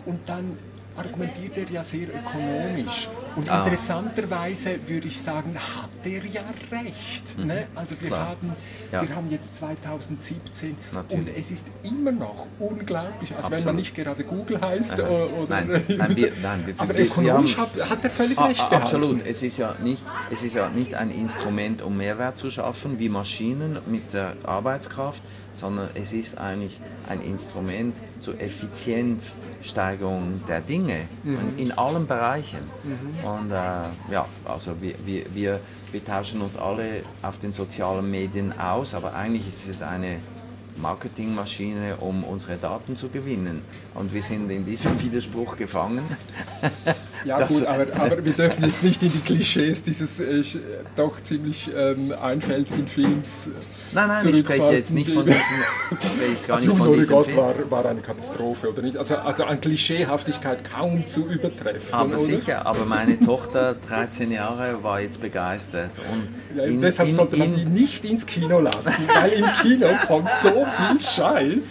Und 0.04 0.18
dann 0.26 0.58
argumentiert 0.96 1.56
er 1.56 1.70
ja 1.70 1.82
sehr 1.82 2.08
ökonomisch. 2.08 3.08
Und 3.36 3.50
ah. 3.50 3.58
interessanterweise 3.64 4.78
würde 4.86 5.08
ich 5.08 5.20
sagen, 5.20 5.54
hat 5.54 5.90
er 6.04 6.24
ja 6.24 6.42
recht. 6.70 7.38
Mhm. 7.38 7.46
Ne? 7.46 7.66
Also 7.74 8.00
wir 8.00 8.10
haben, 8.10 8.52
ja. 8.90 9.02
wir 9.02 9.16
haben 9.16 9.30
jetzt 9.30 9.56
2017 9.56 10.76
Natürlich. 10.92 11.18
und 11.18 11.36
es 11.36 11.50
ist 11.50 11.66
immer 11.82 12.12
noch 12.12 12.46
unglaublich. 12.58 13.34
Also 13.36 13.50
wenn 13.50 13.64
man 13.64 13.76
nicht 13.76 13.94
gerade 13.94 14.22
Google 14.24 14.60
heißt 14.60 15.00
Aha. 15.00 15.08
oder... 15.08 15.48
Nein, 15.48 15.68
nein, 15.88 16.16
wir, 16.16 16.32
nein 16.42 16.62
wir, 16.66 16.74
aber 16.78 16.98
ökonomisch 16.98 17.56
haben, 17.56 17.80
hat, 17.80 17.90
hat, 17.90 18.04
er 18.04 18.10
völlig 18.10 18.38
a, 18.38 18.46
recht 18.46 18.68
behalten. 18.68 18.84
Absolut. 18.84 19.26
Es 19.26 19.42
ist, 19.42 19.58
ja 19.58 19.74
nicht, 19.82 20.02
es 20.30 20.42
ist 20.42 20.54
ja 20.54 20.68
nicht 20.68 20.94
ein 20.94 21.10
Instrument, 21.10 21.82
um 21.82 21.96
Mehrwert 21.96 22.38
zu 22.38 22.50
schaffen, 22.50 22.98
wie 22.98 23.08
Maschinen 23.08 23.78
mit 23.86 24.12
der 24.12 24.36
Arbeitskraft, 24.44 25.22
sondern 25.54 25.88
es 25.94 26.12
ist 26.12 26.38
eigentlich 26.38 26.80
ein 27.08 27.20
Instrument 27.20 27.96
zur 28.20 28.40
Effizienzsteigerung 28.40 30.42
der 30.48 30.60
Dinge 30.60 31.02
mhm. 31.22 31.56
in 31.56 31.72
allen 31.72 32.06
Bereichen. 32.06 32.60
Mhm. 32.82 33.24
Und 33.24 33.50
äh, 33.50 34.12
ja, 34.12 34.26
also 34.44 34.80
wir, 34.80 34.94
wir, 35.04 35.24
wir, 35.34 35.60
wir 35.90 36.04
tauschen 36.04 36.40
uns 36.40 36.56
alle 36.56 37.02
auf 37.22 37.38
den 37.38 37.52
sozialen 37.52 38.10
Medien 38.10 38.58
aus, 38.58 38.94
aber 38.94 39.14
eigentlich 39.14 39.48
ist 39.48 39.68
es 39.68 39.82
eine 39.82 40.18
Marketingmaschine, 40.76 41.96
um 41.98 42.24
unsere 42.24 42.56
Daten 42.56 42.96
zu 42.96 43.08
gewinnen. 43.08 43.62
Und 43.94 44.14
wir 44.14 44.22
sind 44.22 44.50
in 44.50 44.64
diesem 44.64 45.00
Widerspruch 45.02 45.56
gefangen. 45.56 46.04
Ja 47.24 47.38
das, 47.38 47.48
gut, 47.48 47.66
aber, 47.66 47.86
aber, 47.94 48.24
wir 48.24 48.32
dürfen 48.32 48.64
jetzt 48.64 48.82
nicht 48.82 49.02
in 49.02 49.12
die 49.12 49.20
Klischees 49.20 49.84
dieses 49.84 50.20
äh, 50.20 50.42
doch 50.96 51.22
ziemlich 51.22 51.70
ähm, 51.76 52.12
einfältigen 52.20 52.88
Films 52.88 53.50
Nein, 53.94 54.08
nein, 54.08 54.28
ich 54.28 54.38
spreche 54.38 54.72
jetzt 54.72 54.90
nicht 54.92 55.10
von 55.10 55.26
diesem, 55.26 55.40
ich 55.90 56.30
jetzt 56.30 56.48
gar 56.48 56.60
nicht 56.60 56.76
von 56.76 56.92
diesem 56.94 57.14
Gott 57.14 57.36
war, 57.36 57.54
war 57.70 57.84
eine 57.84 58.00
Katastrophe, 58.00 58.70
oder 58.70 58.80
nicht? 58.80 58.96
Also, 58.96 59.16
also 59.16 59.44
an 59.44 59.60
Klischeehaftigkeit 59.60 60.70
kaum 60.70 61.06
zu 61.06 61.26
übertreffen. 61.26 61.92
Aber 61.92 62.18
oder? 62.18 62.24
sicher, 62.24 62.66
aber 62.66 62.86
meine 62.86 63.20
Tochter, 63.20 63.76
13 63.88 64.32
Jahre, 64.32 64.82
war 64.82 65.00
jetzt 65.00 65.20
begeistert. 65.20 65.90
Und 66.10 66.56
ja, 66.56 66.64
in, 66.64 66.80
deshalb 66.80 67.10
in, 67.10 67.14
sollte 67.14 67.36
man 67.36 67.54
die 67.54 67.66
nicht 67.66 68.04
ins 68.04 68.24
Kino 68.24 68.60
lassen, 68.60 68.94
weil 69.14 69.32
im 69.32 69.46
Kino 69.60 69.88
kommt 70.06 70.30
so 70.42 70.48
viel 70.48 71.00
Scheiß. 71.00 71.62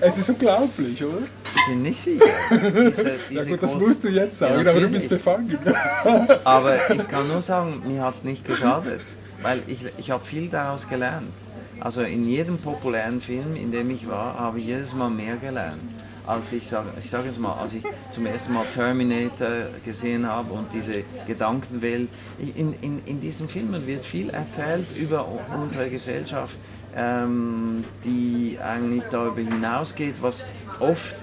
Es 0.00 0.18
ist 0.18 0.28
unglaublich, 0.30 1.02
oder? 1.02 1.22
Ich 1.54 1.66
bin 1.68 1.82
nicht 1.82 2.00
sicher. 2.00 2.24
Diese, 2.50 3.18
diese 3.30 3.42
ja 3.42 3.44
gut, 3.44 3.62
das 3.62 3.74
musst 3.74 4.04
du 4.04 4.08
jetzt 4.08 4.38
sagen, 4.38 4.64
ja, 4.64 4.70
aber 4.70 4.80
du 4.80 4.88
bist 4.88 5.08
befangen. 5.08 5.56
aber 6.44 6.74
ich 6.74 7.08
kann 7.08 7.28
nur 7.28 7.42
sagen, 7.42 7.82
mir 7.86 8.02
hat 8.02 8.16
es 8.16 8.24
nicht 8.24 8.44
geschadet, 8.44 9.00
weil 9.42 9.62
ich, 9.66 9.80
ich 9.98 10.10
habe 10.10 10.24
viel 10.24 10.48
daraus 10.48 10.88
gelernt. 10.88 11.32
Also 11.80 12.02
in 12.02 12.24
jedem 12.24 12.56
populären 12.56 13.20
Film, 13.20 13.56
in 13.56 13.72
dem 13.72 13.90
ich 13.90 14.08
war, 14.08 14.38
habe 14.38 14.58
ich 14.58 14.66
jedes 14.66 14.92
Mal 14.94 15.10
mehr 15.10 15.36
gelernt. 15.36 15.80
Als 16.26 16.52
ich 16.52 16.66
sage 16.66 16.88
ich 16.98 17.10
sag 17.10 17.26
jetzt 17.26 17.38
mal, 17.38 17.52
als 17.52 17.74
ich 17.74 17.82
zum 18.10 18.24
ersten 18.24 18.54
Mal 18.54 18.64
Terminator 18.74 19.68
gesehen 19.84 20.26
habe 20.26 20.54
und 20.54 20.72
diese 20.72 21.04
Gedankenwelt, 21.26 22.08
in, 22.38 22.74
in, 22.80 23.02
in 23.04 23.20
diesen 23.20 23.46
Filmen 23.46 23.86
wird 23.86 24.06
viel 24.06 24.30
erzählt 24.30 24.86
über 24.96 25.28
unsere 25.60 25.90
Gesellschaft, 25.90 26.56
ähm, 26.96 27.84
die 28.04 28.58
eigentlich 28.62 29.02
darüber 29.10 29.40
hinausgeht, 29.40 30.14
was 30.22 30.36
oft 30.80 31.14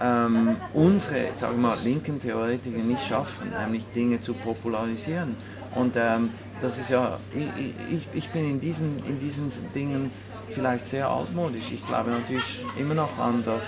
ähm, 0.00 0.56
unsere, 0.74 1.34
sagen 1.34 1.60
wir 1.60 1.68
mal, 1.68 1.78
linken 1.82 2.20
Theoretiker 2.20 2.78
nicht 2.78 3.04
schaffen, 3.06 3.50
nämlich 3.50 3.84
Dinge 3.94 4.20
zu 4.20 4.34
popularisieren. 4.34 5.36
Und 5.74 5.96
ähm, 5.96 6.30
das 6.60 6.78
ist 6.78 6.90
ja, 6.90 7.18
ich, 7.34 7.74
ich, 7.90 8.08
ich 8.12 8.28
bin 8.30 8.48
in 8.50 8.60
diesen, 8.60 9.04
in 9.06 9.18
diesen 9.18 9.50
Dingen 9.74 10.10
vielleicht 10.48 10.86
sehr 10.86 11.08
altmodisch. 11.08 11.70
Ich 11.72 11.86
glaube 11.86 12.10
natürlich 12.10 12.64
immer 12.78 12.94
noch 12.94 13.18
an, 13.18 13.42
das, 13.44 13.62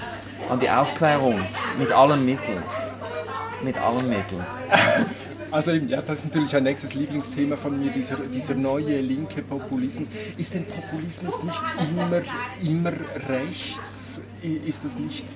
an 0.48 0.58
die 0.60 0.70
Aufklärung 0.70 1.40
mit 1.78 1.92
allen 1.92 2.24
Mitteln. 2.24 2.62
Mit 3.62 3.76
allen 3.78 4.08
Mitteln. 4.08 4.44
Also 5.52 5.72
ja, 5.72 6.00
das 6.00 6.18
ist 6.18 6.26
natürlich 6.26 6.54
ein 6.54 6.62
nächstes 6.62 6.94
Lieblingsthema 6.94 7.56
von 7.56 7.76
mir, 7.76 7.90
dieser, 7.90 8.18
dieser 8.18 8.54
neue 8.54 9.00
linke 9.00 9.42
Populismus. 9.42 10.06
Ist 10.36 10.54
denn 10.54 10.64
Populismus 10.64 11.42
nicht 11.42 11.62
immer, 11.90 12.22
immer 12.62 12.92
rechts? 13.28 14.22
Ist 14.42 14.84
das 14.84 14.94
nicht 14.94 15.26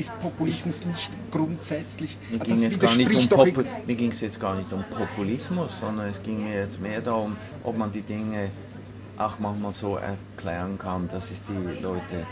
ist 0.00 0.18
Populismus 0.20 0.84
nicht 0.86 1.12
grundsätzlich. 1.30 2.16
Mir 2.30 2.38
ging, 2.38 2.64
es 2.64 2.78
gar 2.78 2.96
nicht 2.96 3.32
um 3.32 3.64
mir 3.86 3.94
ging 3.94 4.10
es 4.10 4.20
jetzt 4.22 4.40
gar 4.40 4.54
nicht 4.56 4.72
um 4.72 4.82
Populismus, 4.84 5.72
sondern 5.78 6.08
es 6.08 6.22
ging 6.22 6.42
mir 6.42 6.60
jetzt 6.60 6.80
mehr 6.80 7.00
darum, 7.02 7.36
ob 7.62 7.76
man 7.76 7.92
die 7.92 8.00
Dinge 8.00 8.48
auch 9.18 9.38
manchmal 9.38 9.74
so 9.74 9.96
erklären 9.96 10.78
kann, 10.78 11.08
dass 11.08 11.30
es 11.30 11.42
die 11.44 11.82
Leute 11.82 12.26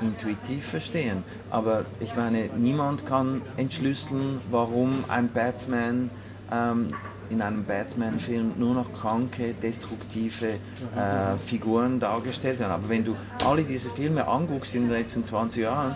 intuitiv 0.00 0.66
verstehen. 0.66 1.22
Aber 1.50 1.84
ich 2.00 2.16
meine, 2.16 2.46
niemand 2.56 3.06
kann 3.06 3.42
entschlüsseln, 3.56 4.40
warum 4.50 5.04
ein 5.08 5.28
Batman 5.28 6.10
ähm, 6.50 6.92
in 7.30 7.40
einem 7.40 7.64
Batman-Film 7.64 8.54
nur 8.58 8.74
noch 8.74 8.92
kranke, 8.92 9.54
destruktive 9.54 10.48
äh, 10.48 11.38
Figuren 11.38 11.98
dargestellt 11.98 12.58
werden. 12.58 12.72
Aber 12.72 12.88
wenn 12.90 13.04
du 13.04 13.16
alle 13.42 13.64
diese 13.64 13.88
Filme 13.88 14.26
anguckst 14.26 14.74
in 14.74 14.82
den 14.82 14.90
letzten 14.90 15.24
20 15.24 15.62
Jahren, 15.62 15.94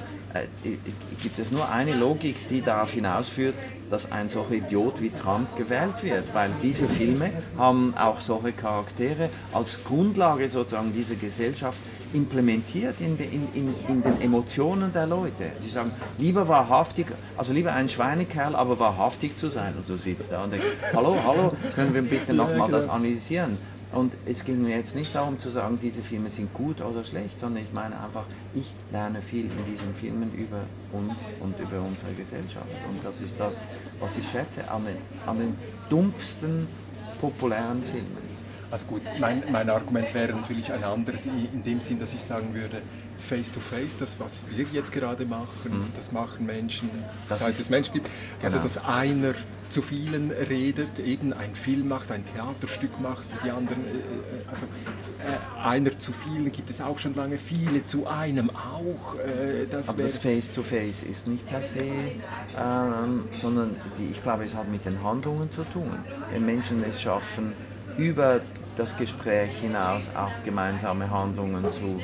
gibt 1.23 1.39
es 1.39 1.51
nur 1.51 1.69
eine 1.69 1.95
Logik, 1.95 2.49
die 2.49 2.61
darauf 2.61 2.93
hinausführt, 2.93 3.55
dass 3.91 4.11
ein 4.11 4.29
solcher 4.29 4.55
Idiot 4.55 5.01
wie 5.01 5.11
Trump 5.11 5.57
gewählt 5.57 6.03
wird, 6.03 6.25
weil 6.35 6.51
diese 6.63 6.89
Filme 6.89 7.31
haben 7.57 7.95
auch 7.97 8.21
solche 8.21 8.53
Charaktere 8.53 9.31
als 9.53 9.79
Grundlage 9.85 10.49
sozusagen 10.49 10.93
dieser 10.93 11.15
Gesellschaft 11.15 11.79
implementiert 12.13 13.01
in, 13.01 13.17
de, 13.17 13.27
in, 13.27 13.49
in, 13.55 13.75
in, 13.89 14.03
den 14.03 14.21
Emotionen 14.21 14.93
der 14.93 15.07
Leute. 15.07 15.51
Die 15.65 15.71
sagen, 15.71 15.91
lieber 16.19 16.49
wahrhaftig, 16.49 17.07
also 17.37 17.53
lieber 17.53 17.73
ein 17.73 17.89
Schweinekerl, 17.89 18.55
aber 18.55 18.79
wahrhaftig 18.79 19.37
zu 19.37 19.51
sein. 19.51 19.75
Und 19.77 19.89
du 19.89 19.97
sitzt 19.97 20.33
da 20.33 20.45
und 20.45 20.53
denkst, 20.53 20.67
hallo, 20.95 21.17
hallo, 21.27 21.53
können 21.75 21.95
wir 21.95 22.03
bitte 22.03 22.33
nochmal 22.33 22.59
ja, 22.59 22.67
genau. 22.67 22.79
das 22.79 22.89
analysieren? 22.89 23.59
Und 23.93 24.15
es 24.27 24.45
ging 24.45 24.63
mir 24.63 24.77
jetzt 24.77 24.95
nicht 24.97 25.15
darum 25.15 25.39
zu 25.39 25.49
sagen, 25.49 25.79
diese 25.81 26.03
Filme 26.03 26.29
sind 26.29 26.53
gut 26.53 26.81
oder 26.81 27.05
schlecht, 27.05 27.39
sondern 27.39 27.63
ich 27.63 27.73
meine 27.73 27.99
einfach, 28.01 28.25
ich 28.55 28.73
lerne 28.91 29.23
viel 29.23 29.45
in 29.45 29.73
diesen 29.73 29.95
Filmen 29.95 30.33
über 30.35 30.63
uns 30.93 31.15
und 31.41 31.59
über 31.61 31.81
unsere 31.81 32.13
Gesellschaft. 32.13 32.67
Und 32.89 33.05
das 33.05 33.21
ist 33.21 33.39
das, 33.39 33.55
was 34.01 34.19
ich 34.19 34.29
schätze 34.29 34.69
an 34.71 34.85
den, 34.85 34.97
an 35.27 35.39
den 35.39 35.57
dumpfsten 35.89 36.67
populären 37.21 37.83
Filmen. 37.83 38.26
Also 38.71 38.85
gut, 38.87 39.03
mein, 39.21 39.43
mein 39.51 39.71
Argument 39.71 40.13
wäre 40.13 40.33
natürlich 40.33 40.73
ein 40.73 40.83
anderes 40.83 41.27
in 41.27 41.63
dem 41.63 41.81
Sinn, 41.81 42.01
dass 42.01 42.13
ich 42.15 42.23
sagen 42.23 42.53
würde, 42.53 42.83
Face-to-Face, 43.19 43.93
-face, 43.93 43.99
das 43.99 44.21
was 44.21 44.43
wir 44.51 44.67
jetzt 44.73 44.93
gerade 44.93 45.25
machen, 45.25 45.79
mhm. 45.79 45.93
das 45.97 46.13
machen 46.13 46.47
Menschen, 46.47 46.91
das 47.29 47.41
seit 47.41 47.59
es 47.59 47.71
Menschen 47.71 47.95
gibt. 47.95 48.09
Also, 48.43 48.59
genau. 48.59 48.69
Dass 48.69 48.85
einer 48.85 49.35
zu 49.71 49.83
vielen 49.83 50.31
redet, 50.31 51.01
eben 51.01 51.33
ein 51.33 51.55
Film 51.55 51.89
macht, 51.89 52.11
ein 52.13 52.25
Theaterstück 52.35 53.01
macht, 53.01 53.27
die 53.45 53.51
anderen, 53.51 53.85
äh, 53.85 53.91
äh, 53.91 54.49
also 54.49 54.67
äh, 54.67 55.65
einer 55.65 55.99
zu 55.99 56.13
vielen 56.13 56.53
gibt 56.53 56.71
es 56.71 56.81
auch 56.81 56.99
schon 56.99 57.15
lange, 57.15 57.39
viele 57.39 57.85
zu 57.85 58.07
einem 58.07 58.51
auch. 58.51 59.17
Äh, 59.17 59.67
das 59.71 59.89
Aber 59.89 60.03
das 60.03 60.19
Face-to-Face 60.19 61.03
-face 61.03 61.11
ist 61.11 61.27
nicht 61.27 61.47
per 61.47 61.63
se, 61.63 61.79
ähm, 61.79 63.25
sondern 63.41 63.77
die, 63.99 64.11
ich 64.11 64.23
glaube, 64.23 64.45
es 64.45 64.55
hat 64.55 64.69
mit 64.71 64.85
den 64.85 65.03
Handlungen 65.03 65.51
zu 65.51 65.65
tun. 65.65 65.99
Wenn 66.33 66.47
Menschen 66.47 66.85
es 66.85 67.01
schaffen, 67.01 67.53
über 67.97 68.41
das 68.77 68.97
Gespräch 68.97 69.53
hinaus 69.61 70.11
auch 70.15 70.45
gemeinsame 70.45 71.11
Handlungen 71.11 71.65
zu 71.73 72.01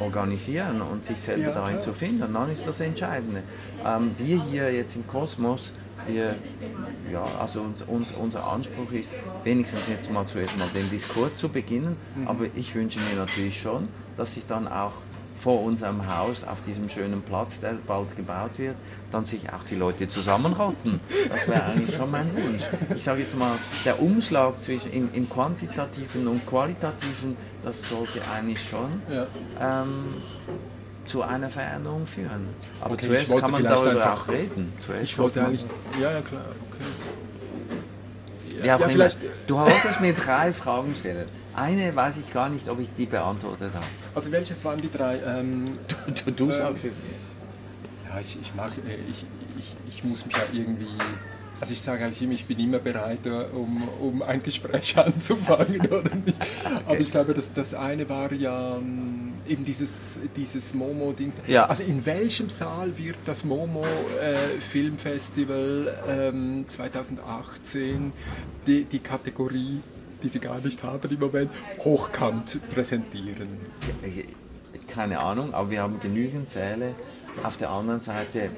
organisieren 0.00 0.80
und 0.80 1.04
sich 1.04 1.18
selber 1.18 1.48
ja, 1.48 1.52
darin 1.52 1.80
zu 1.80 1.92
finden. 1.92 2.32
Dann 2.32 2.50
ist 2.50 2.66
das 2.66 2.80
Entscheidende. 2.80 3.42
Ähm, 3.84 4.12
wir 4.18 4.42
hier 4.42 4.72
jetzt 4.72 4.96
im 4.96 5.06
Kosmos, 5.06 5.72
wir, 6.06 6.36
ja, 7.12 7.24
also 7.38 7.60
uns, 7.60 7.82
uns, 7.82 8.12
unser 8.12 8.46
Anspruch 8.46 8.90
ist, 8.92 9.10
wenigstens 9.44 9.82
jetzt 9.88 10.10
mal 10.10 10.26
zuerst 10.26 10.58
mal 10.58 10.68
den 10.74 10.88
Diskurs 10.90 11.36
zu 11.36 11.48
beginnen, 11.48 11.96
mhm. 12.14 12.28
aber 12.28 12.46
ich 12.54 12.74
wünsche 12.74 12.98
mir 13.00 13.16
natürlich 13.16 13.60
schon, 13.60 13.88
dass 14.16 14.34
sich 14.34 14.46
dann 14.46 14.66
auch 14.66 14.92
vor 15.40 15.62
unserem 15.62 16.06
Haus 16.14 16.44
auf 16.44 16.58
diesem 16.66 16.88
schönen 16.88 17.22
Platz, 17.22 17.60
der 17.60 17.78
bald 17.86 18.14
gebaut 18.14 18.58
wird, 18.58 18.76
dann 19.10 19.24
sich 19.24 19.48
auch 19.50 19.64
die 19.68 19.74
Leute 19.74 20.06
zusammenrotten. 20.06 21.00
Das 21.28 21.48
wäre 21.48 21.64
eigentlich 21.64 21.96
schon 21.96 22.10
mein 22.10 22.30
Wunsch. 22.34 22.62
Ich 22.94 23.02
sage 23.02 23.20
jetzt 23.20 23.36
mal, 23.36 23.52
der 23.84 24.00
Umschlag 24.00 24.62
zwischen 24.62 24.92
im, 24.92 25.08
im 25.14 25.28
quantitativen 25.30 26.28
und 26.28 26.46
qualitativen, 26.46 27.36
das 27.62 27.88
sollte 27.88 28.20
eigentlich 28.30 28.62
schon 28.68 28.90
ja. 29.10 29.26
ähm, 29.60 30.04
zu 31.06 31.22
einer 31.22 31.48
Veränderung 31.48 32.06
führen. 32.06 32.48
Aber 32.80 32.94
okay, 32.94 33.06
zuerst 33.06 33.36
kann 33.38 33.50
man 33.50 33.62
darüber 33.64 34.12
auch 34.12 34.28
reden. 34.28 34.72
Zuerst 34.84 35.04
ich 35.04 35.18
wollte 35.18 35.42
eigentlich, 35.44 35.66
ja, 35.98 36.12
ja 36.12 36.20
klar, 36.20 36.42
okay. 36.70 36.84
Ja, 38.58 38.78
ja, 38.78 38.78
vielleicht, 38.78 39.18
du 39.46 39.56
wolltest 39.56 40.02
mir 40.02 40.12
drei 40.12 40.52
Fragen 40.52 40.94
stellen. 40.94 41.39
Eine 41.54 41.94
weiß 41.94 42.18
ich 42.18 42.32
gar 42.32 42.48
nicht, 42.48 42.68
ob 42.68 42.80
ich 42.80 42.88
die 42.96 43.06
beantwortet 43.06 43.72
habe. 43.74 43.86
Also 44.14 44.30
welches 44.32 44.64
waren 44.64 44.80
die 44.80 44.90
drei? 44.90 45.20
Ähm, 45.24 45.78
du, 45.88 46.12
du, 46.24 46.32
du 46.32 46.44
ähm, 46.44 46.52
sagst 46.52 46.84
es 46.84 46.94
mir. 46.96 48.10
Ja, 48.10 48.20
ich, 48.20 48.38
ich 48.40 48.54
mag, 48.54 48.72
äh, 48.86 49.10
ich, 49.10 49.24
ich, 49.58 49.76
ich 49.88 50.04
muss 50.04 50.24
mich 50.26 50.36
ja 50.36 50.42
irgendwie 50.52 50.88
also 51.60 51.74
ich 51.74 51.82
sage 51.82 52.04
eigentlich 52.04 52.22
immer, 52.22 52.32
ich 52.32 52.46
bin 52.46 52.58
immer 52.58 52.78
bereit, 52.78 53.26
äh, 53.26 53.30
um, 53.54 53.86
um 54.00 54.22
ein 54.22 54.42
Gespräch 54.42 54.96
anzufangen 54.98 55.80
oder 55.88 56.14
nicht. 56.24 56.40
Okay. 56.64 56.82
Aber 56.86 56.98
ich 56.98 57.10
glaube, 57.10 57.34
das, 57.34 57.52
das 57.52 57.74
eine 57.74 58.08
war 58.08 58.32
ja 58.32 58.76
ähm, 58.76 59.34
eben 59.46 59.62
dieses, 59.64 60.18
dieses 60.34 60.72
Momo-Ding. 60.72 61.34
Ja. 61.46 61.66
Also 61.66 61.82
in 61.82 62.06
welchem 62.06 62.48
Saal 62.48 62.96
wird 62.96 63.16
das 63.26 63.44
Momo 63.44 63.84
äh, 63.84 64.58
Filmfestival 64.60 65.98
ähm, 66.08 66.64
2018 66.66 68.12
die, 68.66 68.84
die 68.84 69.00
Kategorie 69.00 69.80
die 70.22 70.28
sie 70.28 70.40
gar 70.40 70.60
nicht 70.60 70.82
haben 70.82 71.10
im 71.10 71.18
Moment, 71.18 71.50
hochkant 71.80 72.60
präsentieren? 72.72 73.48
Keine 74.88 75.20
Ahnung, 75.20 75.54
aber 75.54 75.70
wir 75.70 75.82
haben 75.82 76.00
genügend 76.00 76.50
Säle. 76.50 76.94
Auf 77.44 77.56
der 77.56 77.70
anderen 77.70 78.00
Seite 78.00 78.50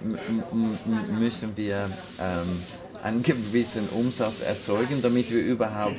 müssen 1.19 1.57
wir 1.57 1.91
ähm, 2.19 2.63
einen 3.03 3.23
gewissen 3.23 3.87
Umsatz 3.91 4.41
erzeugen, 4.41 5.03
damit 5.03 5.31
wir 5.31 5.43
überhaupt 5.43 5.97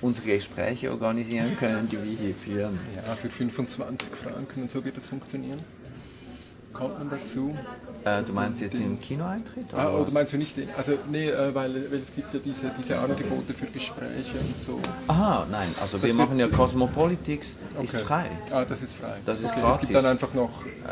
unsere 0.00 0.28
Gespräche 0.28 0.90
organisieren 0.90 1.56
können, 1.58 1.88
die 1.88 1.98
wir 2.02 2.18
hier 2.18 2.34
führen. 2.34 2.78
Ja, 2.96 3.14
für 3.14 3.28
25 3.28 4.08
Franken 4.14 4.62
und 4.62 4.70
so 4.70 4.84
wird 4.84 4.96
das 4.96 5.06
funktionieren 5.06 5.60
kommt 6.74 6.98
man 6.98 7.08
dazu? 7.08 7.56
Äh, 8.04 8.22
du 8.22 8.32
meinst 8.34 8.60
jetzt 8.60 8.74
den 8.74 9.00
Kinoeintritt? 9.00 9.72
Oder, 9.72 9.82
ah, 9.82 9.96
oder 9.96 10.10
meinst 10.10 10.34
du 10.34 10.36
nicht 10.36 10.56
den? 10.56 10.68
Also, 10.76 10.92
nee, 11.10 11.28
äh, 11.28 11.54
weil, 11.54 11.74
weil, 11.90 12.00
es 12.00 12.14
gibt 12.14 12.34
ja 12.34 12.40
diese, 12.44 12.70
diese 12.78 12.98
Angebote 12.98 13.54
für 13.54 13.66
Gespräche 13.66 14.38
und 14.38 14.60
so. 14.60 14.78
Aha, 15.06 15.46
nein, 15.50 15.68
also 15.80 15.96
das 15.96 16.06
wir 16.06 16.14
machen 16.14 16.38
ja 16.38 16.48
Cosmopolitics, 16.48 17.56
okay. 17.74 17.84
ist 17.84 18.00
frei. 18.00 18.30
Ah, 18.50 18.64
das 18.64 18.82
ist 18.82 18.94
frei. 18.94 19.14
Das 19.24 19.38
ist 19.38 19.46
okay, 19.46 19.60
gratis. 19.60 19.76
Es 19.76 19.80
gibt 19.80 19.94
dann 19.94 20.06
einfach 20.06 20.34
noch 20.34 20.50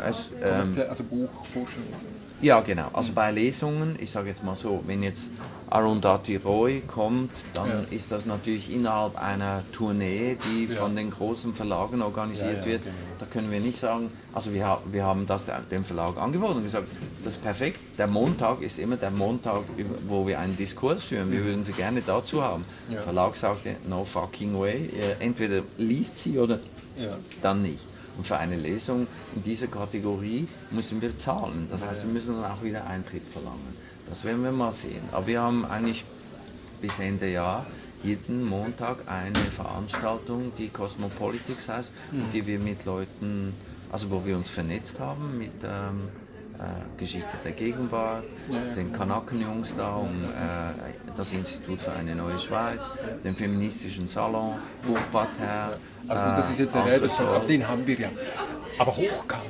es, 0.09 0.29
ähm, 0.43 0.73
also 0.89 1.03
Buchforschung 1.03 1.83
und 1.91 1.99
so. 1.99 2.32
Ja, 2.43 2.59
genau. 2.59 2.89
Also 2.91 3.13
bei 3.13 3.31
Lesungen, 3.31 3.95
ich 3.99 4.11
sage 4.11 4.27
jetzt 4.27 4.43
mal 4.43 4.57
so, 4.57 4.83
wenn 4.85 5.01
jetzt 5.01 5.29
Arundhati 5.69 6.35
Roy 6.35 6.81
kommt, 6.81 7.31
dann 7.53 7.69
ja. 7.69 7.83
ist 7.89 8.11
das 8.11 8.25
natürlich 8.25 8.69
innerhalb 8.69 9.15
einer 9.17 9.63
Tournee, 9.71 10.35
die 10.45 10.65
ja. 10.65 10.75
von 10.75 10.93
den 10.93 11.09
großen 11.09 11.53
Verlagen 11.53 12.01
organisiert 12.01 12.59
ja, 12.59 12.65
wird. 12.65 12.83
Genau. 12.83 12.95
Da 13.17 13.25
können 13.27 13.49
wir 13.49 13.61
nicht 13.61 13.79
sagen, 13.79 14.11
also 14.33 14.53
wir, 14.53 14.77
wir 14.91 15.05
haben 15.05 15.25
das 15.25 15.45
dem 15.71 15.85
Verlag 15.85 16.17
angeboten 16.17 16.57
und 16.57 16.63
gesagt, 16.63 16.87
das 17.23 17.35
ist 17.35 17.41
perfekt. 17.41 17.79
Der 17.97 18.07
Montag 18.07 18.61
ist 18.61 18.77
immer 18.77 18.97
der 18.97 19.11
Montag, 19.11 19.63
wo 20.09 20.27
wir 20.27 20.37
einen 20.37 20.57
Diskurs 20.57 21.03
führen. 21.03 21.31
Wir 21.31 21.39
mhm. 21.39 21.45
würden 21.45 21.63
sie 21.63 21.71
gerne 21.71 22.03
dazu 22.05 22.43
haben. 22.43 22.65
Der 22.91 23.01
Verlag 23.01 23.37
sagte, 23.37 23.77
no 23.87 24.03
fucking 24.03 24.59
way. 24.59 24.89
Entweder 25.19 25.61
liest 25.77 26.19
sie 26.19 26.37
oder 26.37 26.59
dann 27.41 27.61
nicht. 27.61 27.92
Und 28.17 28.27
für 28.27 28.37
eine 28.37 28.55
Lesung 28.55 29.07
in 29.35 29.43
dieser 29.43 29.67
Kategorie 29.67 30.47
müssen 30.71 31.01
wir 31.01 31.17
zahlen. 31.17 31.67
Das 31.69 31.81
heißt, 31.81 32.03
wir 32.03 32.13
müssen 32.13 32.41
dann 32.41 32.51
auch 32.51 32.63
wieder 32.63 32.85
Eintritt 32.85 33.23
verlangen. 33.31 33.75
Das 34.09 34.23
werden 34.23 34.43
wir 34.43 34.51
mal 34.51 34.73
sehen. 34.73 35.01
Aber 35.11 35.25
wir 35.27 35.41
haben 35.41 35.65
eigentlich 35.65 36.05
bis 36.81 36.99
Ende 36.99 37.31
Jahr 37.31 37.65
jeden 38.03 38.43
Montag 38.43 38.97
eine 39.07 39.39
Veranstaltung, 39.49 40.51
die 40.57 40.67
Cosmopolitics 40.67 41.69
heißt, 41.69 41.91
mhm. 42.11 42.25
die 42.33 42.45
wir 42.45 42.59
mit 42.59 42.85
Leuten, 42.85 43.53
also 43.91 44.11
wo 44.11 44.25
wir 44.25 44.35
uns 44.35 44.49
vernetzt 44.49 44.99
haben 44.99 45.37
mit 45.37 45.51
ähm, 45.63 46.09
äh, 46.63 46.99
Geschichte 46.99 47.37
der 47.43 47.51
Gegenwart, 47.51 48.23
den 48.75 48.93
Kanakenjungs 48.93 49.73
da, 49.75 49.95
um 49.95 50.23
äh, 50.23 51.17
das 51.17 51.33
Institut 51.33 51.81
für 51.81 51.91
eine 51.91 52.15
neue 52.15 52.39
Schweiz, 52.39 52.81
den 53.23 53.35
feministischen 53.35 54.07
Salon, 54.07 54.55
Buchparterre. 54.85 55.77
Also 56.07 56.37
das 56.37 56.51
ist 56.51 56.59
jetzt 56.59 56.75
der 56.75 56.85
Werbespot, 56.85 57.49
den 57.49 57.67
haben 57.67 57.85
wir 57.85 57.99
ja. 57.99 58.09
Aber 58.77 58.95
hochkant. 58.95 59.43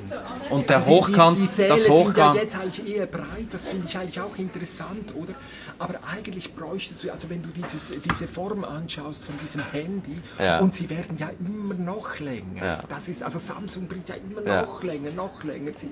Und 0.50 0.70
der 0.70 0.78
also 0.78 0.90
Hochkant, 0.90 1.38
die, 1.38 1.48
die, 1.48 1.62
die 1.62 1.68
das 1.68 1.88
Hochkant. 1.88 2.16
sind 2.16 2.36
ja 2.36 2.42
jetzt 2.42 2.56
eigentlich 2.58 2.96
eher 2.96 3.06
breit, 3.06 3.48
das 3.52 3.68
finde 3.68 3.88
ich 3.88 3.98
eigentlich 3.98 4.20
auch 4.20 4.36
interessant, 4.38 5.14
oder? 5.16 5.34
Aber 5.80 5.96
eigentlich 6.12 6.54
bräuchtest 6.54 7.04
du, 7.04 7.12
also 7.12 7.30
wenn 7.30 7.42
du 7.42 7.50
dieses, 7.50 7.92
diese 8.02 8.28
Form 8.28 8.64
anschaust 8.64 9.24
von 9.24 9.38
diesem 9.38 9.64
Handy, 9.72 10.20
ja. 10.40 10.60
und 10.60 10.74
sie 10.74 10.90
werden 10.90 11.18
ja 11.18 11.30
immer 11.40 11.76
noch 11.76 12.20
länger. 12.20 12.66
Ja. 12.66 12.84
Das 12.90 13.08
ist, 13.08 13.24
also 13.24 13.40
Samsung 13.40 13.88
bringt 13.88 14.10
ja 14.10 14.16
immer 14.16 14.42
noch 14.42 14.84
länger, 14.84 15.12
noch 15.12 15.44
länger. 15.44 15.72
Sie, 15.74 15.90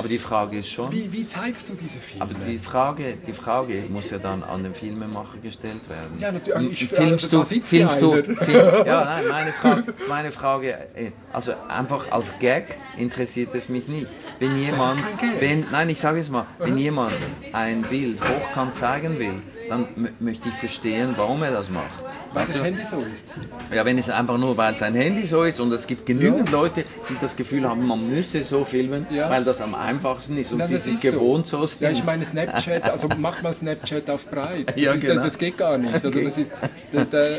aber 0.00 0.08
die 0.08 0.18
Frage 0.18 0.58
ist 0.58 0.70
schon. 0.70 0.90
Wie, 0.90 1.12
wie, 1.12 1.26
zeigst 1.26 1.68
du 1.68 1.74
diese 1.74 1.98
Filme? 1.98 2.22
Aber 2.22 2.34
die 2.48 2.58
Frage, 2.58 3.18
die 3.26 3.32
Frage 3.32 3.84
muss 3.88 4.10
ja 4.10 4.18
dann 4.18 4.42
an 4.42 4.62
den 4.62 4.74
Filmemacher 4.74 5.38
gestellt 5.42 5.88
werden. 5.88 6.18
Ja, 6.18 6.32
natürlich. 6.32 6.88
Filmst 6.88 7.30
du, 7.32 7.44
filmst 7.44 8.00
du, 8.00 8.22
film, 8.22 8.86
ja, 8.86 9.04
nein, 9.04 9.24
meine 9.28 9.52
Frage, 9.52 9.94
meine 10.08 10.30
Frage, 10.32 10.72
äh, 10.94 11.10
also 11.32 11.52
einfach 11.68 12.10
als 12.10 12.32
Gag 12.38 12.76
interessiert 12.96 13.54
es 13.54 13.68
mich 13.68 13.88
nicht. 13.88 14.08
Wenn 14.38 14.56
jemand, 14.56 15.02
wenn, 15.38 15.66
nein, 15.70 15.90
ich 15.90 16.00
sage 16.00 16.18
es 16.20 16.30
mal, 16.30 16.46
wenn 16.58 16.78
jemand 16.78 17.12
ein 17.52 17.82
Bild 17.82 18.20
hochkant 18.22 18.74
zeigen 18.74 19.18
will, 19.18 19.42
dann 19.68 19.86
möchte 20.18 20.48
ich 20.48 20.54
verstehen, 20.54 21.14
warum 21.16 21.42
er 21.42 21.50
das 21.50 21.68
macht. 21.68 22.04
Weil 22.32 22.42
Weißt 22.42 22.50
das 22.52 22.58
du? 22.58 22.64
Handy 22.64 22.84
so 22.84 23.00
ist. 23.00 23.26
Ja, 23.74 23.84
wenn 23.84 23.98
es 23.98 24.08
einfach 24.08 24.38
nur, 24.38 24.56
weil 24.56 24.74
sein 24.76 24.94
Handy 24.94 25.26
so 25.26 25.42
ist 25.42 25.58
und 25.58 25.72
es 25.72 25.84
gibt 25.86 26.06
genügend 26.06 26.50
Leute, 26.50 26.84
die 27.08 27.16
das 27.20 27.34
Gefühl 27.34 27.68
haben, 27.68 27.84
man 27.86 28.08
müsse 28.08 28.44
so 28.44 28.64
filmen, 28.64 29.04
Ja. 29.10 29.28
weil 29.28 29.42
das 29.42 29.60
am 29.60 29.74
einfachsten 29.74 30.38
ist 30.38 30.52
und 30.52 30.58
Nein, 30.58 30.68
sie 30.68 30.74
das 30.74 30.84
sich 30.84 30.94
ist 30.94 31.02
so. 31.02 31.10
gewohnt 31.12 31.48
so, 31.48 31.66
sind. 31.66 31.80
Ja, 31.80 31.90
ich 31.90 32.04
meine 32.04 32.24
Snapchat, 32.24 32.88
also 32.88 33.08
mach 33.18 33.42
mal 33.42 33.52
Snapchat 33.52 34.08
auf 34.10 34.26
breit. 34.28 34.68
Das, 34.68 34.76
Ja, 34.76 34.92
ist, 34.92 35.00
genau. 35.00 35.24
das 35.24 35.36
geht 35.38 35.58
gar 35.58 35.76
nicht. 35.76 35.92
Also 35.92 36.10
das 36.10 36.38
ist, 36.38 36.52
der, 36.92 37.04
der, 37.06 37.38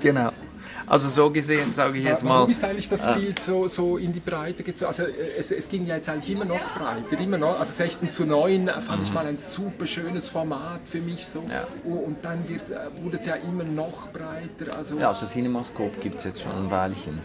Genau. 0.00 0.30
Also 0.86 1.08
so 1.08 1.30
gesehen 1.30 1.72
sage 1.72 1.98
ich 1.98 2.04
jetzt 2.04 2.24
mal. 2.24 2.30
Warum 2.40 2.50
ist 2.50 2.62
eigentlich 2.64 2.88
das 2.88 3.02
Ah. 3.06 3.12
Bild 3.14 3.38
so, 3.38 3.68
so 3.68 3.96
in 3.96 4.12
die 4.12 4.20
Breite 4.20 4.62
gezogen? 4.62 4.88
Also 4.88 5.04
äh, 5.04 5.36
es, 5.38 5.50
es 5.50 5.68
ging 5.68 5.86
ja 5.86 5.96
jetzt 5.96 6.08
eigentlich 6.08 6.30
immer 6.30 6.44
noch 6.44 6.60
breiter, 6.76 7.18
immer 7.20 7.38
noch. 7.38 7.58
Also 7.58 7.72
16 7.72 8.10
zu 8.10 8.24
9 8.24 8.68
fand 8.80 9.02
ich 9.02 9.12
mal 9.12 9.26
ein 9.26 9.38
super 9.38 9.86
schönes 9.86 10.28
Format 10.28 10.80
für 10.84 11.00
mich 11.00 11.26
so. 11.26 11.42
Mhm. 11.42 11.50
Ja. 11.50 11.66
Und 11.84 12.16
dann 12.22 12.48
wird, 12.48 12.70
äh, 12.70 12.76
wurde 13.02 13.16
es 13.16 13.26
ja 13.26 13.34
immer 13.36 13.64
noch 13.64 14.08
breiter. 14.08 14.76
Also 14.76 14.98
Ja, 14.98 15.08
also 15.08 15.26
Cinemascope 15.26 15.98
gibt 16.00 16.16
es 16.18 16.24
jetzt 16.24 16.42
schon 16.42 16.52
ein 16.52 16.70
Weilchen. 16.70 17.18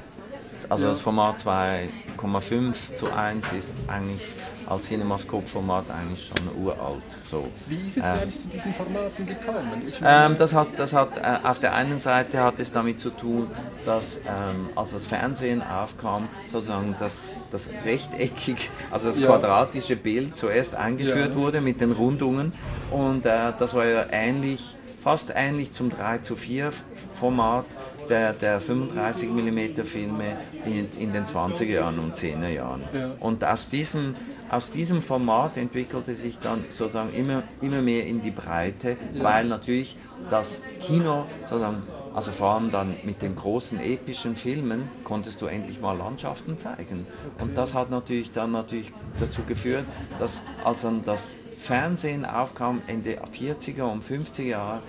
Also 0.70 0.88
das 0.88 1.00
Format 1.02 1.38
2,5 1.40 2.96
zu 2.96 3.12
1 3.14 3.46
ist 3.58 3.74
eigentlich 3.88 4.22
als 4.68 4.86
Cinemascope-Format 4.88 5.90
eigentlich 5.92 6.26
schon 6.28 6.62
uralt. 6.62 7.02
So. 7.32 7.48
wie 7.68 7.76
ist 7.88 7.98
es 7.98 8.04
denn 8.04 8.14
eigentlich 8.14 8.40
zu 8.42 8.48
diesen 8.50 8.74
Formaten 8.74 9.26
gekommen? 9.26 9.82
Ähm, 10.04 10.36
das 10.38 10.54
hat, 10.54 10.68
das 10.78 10.94
hat 10.94 11.18
äh, 11.18 11.38
auf 11.44 11.60
der 11.60 11.74
einen 11.74 12.00
Seite 12.00 12.42
hat 12.42 12.60
es 12.60 12.72
damit 12.72 13.00
zu 13.00 13.10
tun, 13.12 13.50
dass 13.86 14.20
ähm, 14.28 14.70
als 14.76 14.92
das 14.92 15.06
Fernsehen 15.06 15.62
aufkam, 15.62 16.28
sozusagen 16.52 16.96
das, 17.00 17.22
das 17.52 17.70
rechteckig, 17.86 18.70
also 18.92 19.08
das 19.08 19.20
Ja. 19.20 19.28
quadratische 19.28 19.96
Bild 19.96 20.36
zuerst 20.36 20.76
eingeführt 20.76 21.32
Ja. 21.34 21.40
wurde 21.40 21.62
mit 21.62 21.80
den 21.80 21.94
Rundungen 21.94 22.52
und 22.92 23.26
äh, 23.26 23.54
das 23.58 23.74
war 23.74 23.86
ja 23.86 24.06
ähnlich, 24.12 24.76
fast 25.00 25.32
ähnlich 25.34 25.72
zum 25.72 25.90
3 25.90 26.18
zu 26.20 26.36
4 26.36 26.72
Format 27.16 27.66
der, 28.10 28.34
der 28.34 28.60
35 28.60 29.30
mm 29.30 29.84
Filme 29.84 30.38
in, 30.66 30.88
in 31.00 31.14
den 31.14 31.26
20er 31.26 31.66
Jahren 31.66 32.00
und 32.00 32.16
10er 32.16 32.50
Jahren. 32.50 32.84
Ja. 32.94 33.12
Und 33.20 33.44
aus 33.44 33.70
diesem, 33.70 34.16
aus 34.50 34.72
diesem 34.72 35.02
Format 35.02 35.58
entwickelte 35.58 36.16
sich 36.16 36.40
dann 36.40 36.64
sozusagen 36.70 37.14
immer, 37.14 37.44
immer 37.62 37.82
mehr 37.82 38.06
in 38.06 38.22
die 38.22 38.32
Breite, 38.32 38.98
weil 39.18 39.46
natürlich 39.46 39.98
das 40.30 40.62
Kino 40.80 41.26
sozusagen, 41.42 41.84
also 42.14 42.32
vor 42.32 42.56
allem 42.56 42.72
dann 42.72 42.96
mit 43.04 43.22
den 43.22 43.36
großen 43.36 43.80
epischen 43.80 44.36
Filmen, 44.36 44.90
konntest 45.04 45.42
du 45.42 45.46
endlich 45.46 45.80
mal 45.80 45.98
Landschaften 45.98 46.58
zeigen. 46.58 47.06
Und 47.40 47.58
das 47.58 47.74
hat 47.74 47.92
natürlich 47.92 48.32
dann 48.32 48.52
natürlich 48.52 48.92
dazu 49.20 49.44
geführt, 49.44 49.86
dass 50.20 50.44
als 50.64 50.82
dann 50.82 51.04
das 51.04 51.30
Fernsehen 51.58 52.24
aufkam, 52.24 52.82
Ende 52.88 53.18
40er 53.18 53.84
und 53.84 54.04
50er 54.04 54.44
Jahre, 54.44 54.82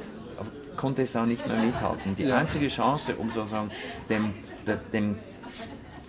konnte 0.78 1.02
es 1.02 1.14
auch 1.14 1.26
nicht 1.26 1.46
mehr 1.46 1.58
mithalten. 1.58 2.16
Die 2.16 2.32
einzige 2.32 2.68
Chance, 2.68 3.16
um 3.16 3.30
sozusagen 3.30 3.70
dem, 4.08 4.32
de- 4.66 4.78
dem 4.94 5.16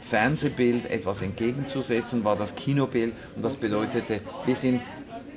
Fernsehbild 0.08 0.89
etwas 0.89 1.21
entgegenzusetzen, 1.21 2.23
war 2.23 2.36
das 2.38 2.55
Kinobild. 2.55 3.13
Und 3.36 3.43
das 3.43 3.58
bedeutete, 3.58 4.21
wir 4.45 4.55
sind 4.55 4.82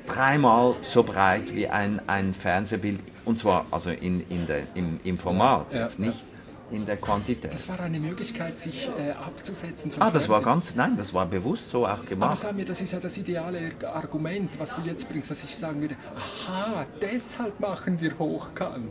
dreimal 0.06 0.76
so 0.82 1.02
breit 1.02 1.54
wie 1.54 1.66
ein, 1.68 2.00
ein 2.06 2.32
Fernsehbild. 2.34 3.00
Und 3.24 3.38
zwar 3.38 3.66
also 3.70 3.90
in, 3.90 4.24
in 4.30 4.46
der, 4.46 4.60
im, 4.74 4.98
im 5.04 5.18
Format, 5.18 5.74
Ja, 5.74 5.80
jetzt 5.82 5.98
nicht 5.98 6.24
in 6.72 6.86
der 6.86 6.96
Quantität. 6.96 7.52
das 7.52 7.68
war 7.68 7.78
eine 7.80 8.00
Möglichkeit, 8.00 8.58
sich 8.58 8.88
äh, 8.98 9.12
abzusetzen 9.12 9.92
Ah, 9.98 10.10
das 10.10 10.28
war 10.28 10.40
Fernsehen. 10.42 10.44
ganz, 10.44 10.74
nein, 10.74 10.96
das 10.96 11.12
war 11.14 11.26
bewusst 11.26 11.70
so 11.70 11.84
auch 11.86 11.90
Aber 11.90 12.04
gemacht. 12.04 12.38
sag 12.40 12.54
mir, 12.56 12.64
das 12.64 12.80
ist 12.80 12.92
ja 12.92 13.00
das 13.00 13.16
ideale 13.18 13.70
Argument, 13.92 14.50
was 14.58 14.74
du 14.76 14.82
jetzt 14.82 15.08
bringst, 15.08 15.30
dass 15.30 15.44
ich 15.44 15.54
sagen 15.56 15.80
würde, 15.80 15.96
aha, 16.16 16.86
deshalb 17.00 17.60
machen 17.60 18.00
wir 18.00 18.18
hochkant, 18.18 18.90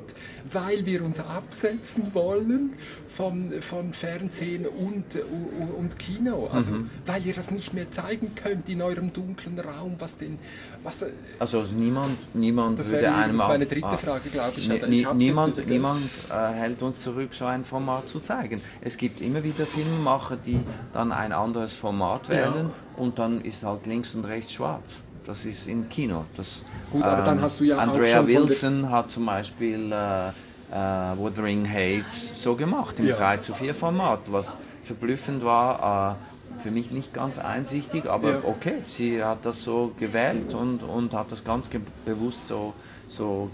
weil 0.51 0.85
wir 0.85 1.03
uns 1.03 1.19
absetzen 1.19 2.13
wollen 2.13 2.73
vom, 3.09 3.51
vom 3.61 3.93
Fernsehen 3.93 4.65
und, 4.67 5.15
und, 5.15 5.71
und 5.77 5.99
Kino. 5.99 6.47
Also, 6.51 6.71
Mhm. 6.71 6.89
weil 7.05 7.25
ihr 7.25 7.33
das 7.33 7.51
nicht 7.51 7.73
mehr 7.73 7.89
zeigen 7.91 8.33
könnt 8.35 8.69
in 8.69 8.81
eurem 8.81 9.11
dunklen 9.11 9.59
Raum, 9.59 9.95
was 9.99 10.15
den, 10.17 10.37
was 10.83 10.99
da, 10.99 11.07
Also 11.39 11.63
niemand, 11.63 12.17
niemand 12.35 12.79
Das 12.79 12.87
würde 12.89 13.01
wäre 13.03 13.15
einem 13.15 13.23
übrigens 13.35 13.43
auch- 13.43 13.47
meine 13.49 13.65
dritte 13.65 13.85
ah, 13.87 13.97
Frage, 13.97 14.29
glaube 14.29 14.53
ich. 14.57 14.67
ni- 14.69 15.03
hab's 15.03 15.17
niemand 15.17 15.67
niemand 15.67 16.09
äh, 16.29 16.33
hält 16.53 16.81
uns 16.81 17.01
zurück, 17.01 17.33
so 17.33 17.45
ein 17.45 17.65
Format 17.71 18.09
zu 18.09 18.19
zeigen. 18.19 18.61
Es 18.81 18.97
gibt 18.97 19.21
immer 19.21 19.41
wieder 19.45 19.65
Filmemacher, 19.65 20.35
die 20.35 20.59
dann 20.91 21.13
ein 21.13 21.31
anderes 21.31 21.71
Format 21.71 22.27
wählen 22.27 22.69
und 22.97 23.17
dann 23.17 23.39
ist 23.41 23.63
halt 23.63 23.85
links 23.87 24.13
und 24.13 24.25
rechts 24.25 24.51
schwarz. 24.53 24.99
Das 25.25 25.45
ist 25.45 25.67
im 25.67 25.87
Kino. 25.87 26.25
Das, 26.35 26.47
ähm, 26.47 26.91
Gut, 26.91 27.03
aber 27.03 27.21
dann 27.23 27.41
hast 27.41 27.61
du 27.61 27.63
ja 27.63 27.77
auch 27.77 27.81
Andrea 27.81 28.17
schon 28.17 28.25
von 28.25 28.33
der- 28.33 28.43
Wilson 28.43 28.89
hat 28.89 29.09
zum 29.11 29.25
Beispiel 29.25 29.89
äh, 29.93 30.27
äh, 30.27 31.17
Wuthering 31.17 31.65
Heights 31.71 32.31
so 32.43 32.55
gemacht, 32.55 32.95
im 32.99 33.07
Ja. 33.07 33.15
3 33.15 33.37
zu 33.37 33.53
4 33.53 33.73
Format, 33.73 34.19
was 34.27 34.47
verblüffend 34.83 35.45
war. 35.45 36.17
Äh, 36.19 36.61
für 36.63 36.71
mich 36.71 36.91
nicht 36.91 37.13
ganz 37.13 37.39
einsichtig, 37.39 38.07
aber 38.09 38.31
Ja. 38.31 38.37
okay, 38.43 38.73
sie 38.87 39.23
hat 39.23 39.45
das 39.45 39.63
so 39.63 39.93
gewählt 39.97 40.53
und, 40.53 40.83
und 40.83 41.13
hat 41.13 41.31
das 41.31 41.43
ganz 41.45 41.69
bewusst 42.05 42.49
so, 42.49 42.73
so 43.11 43.49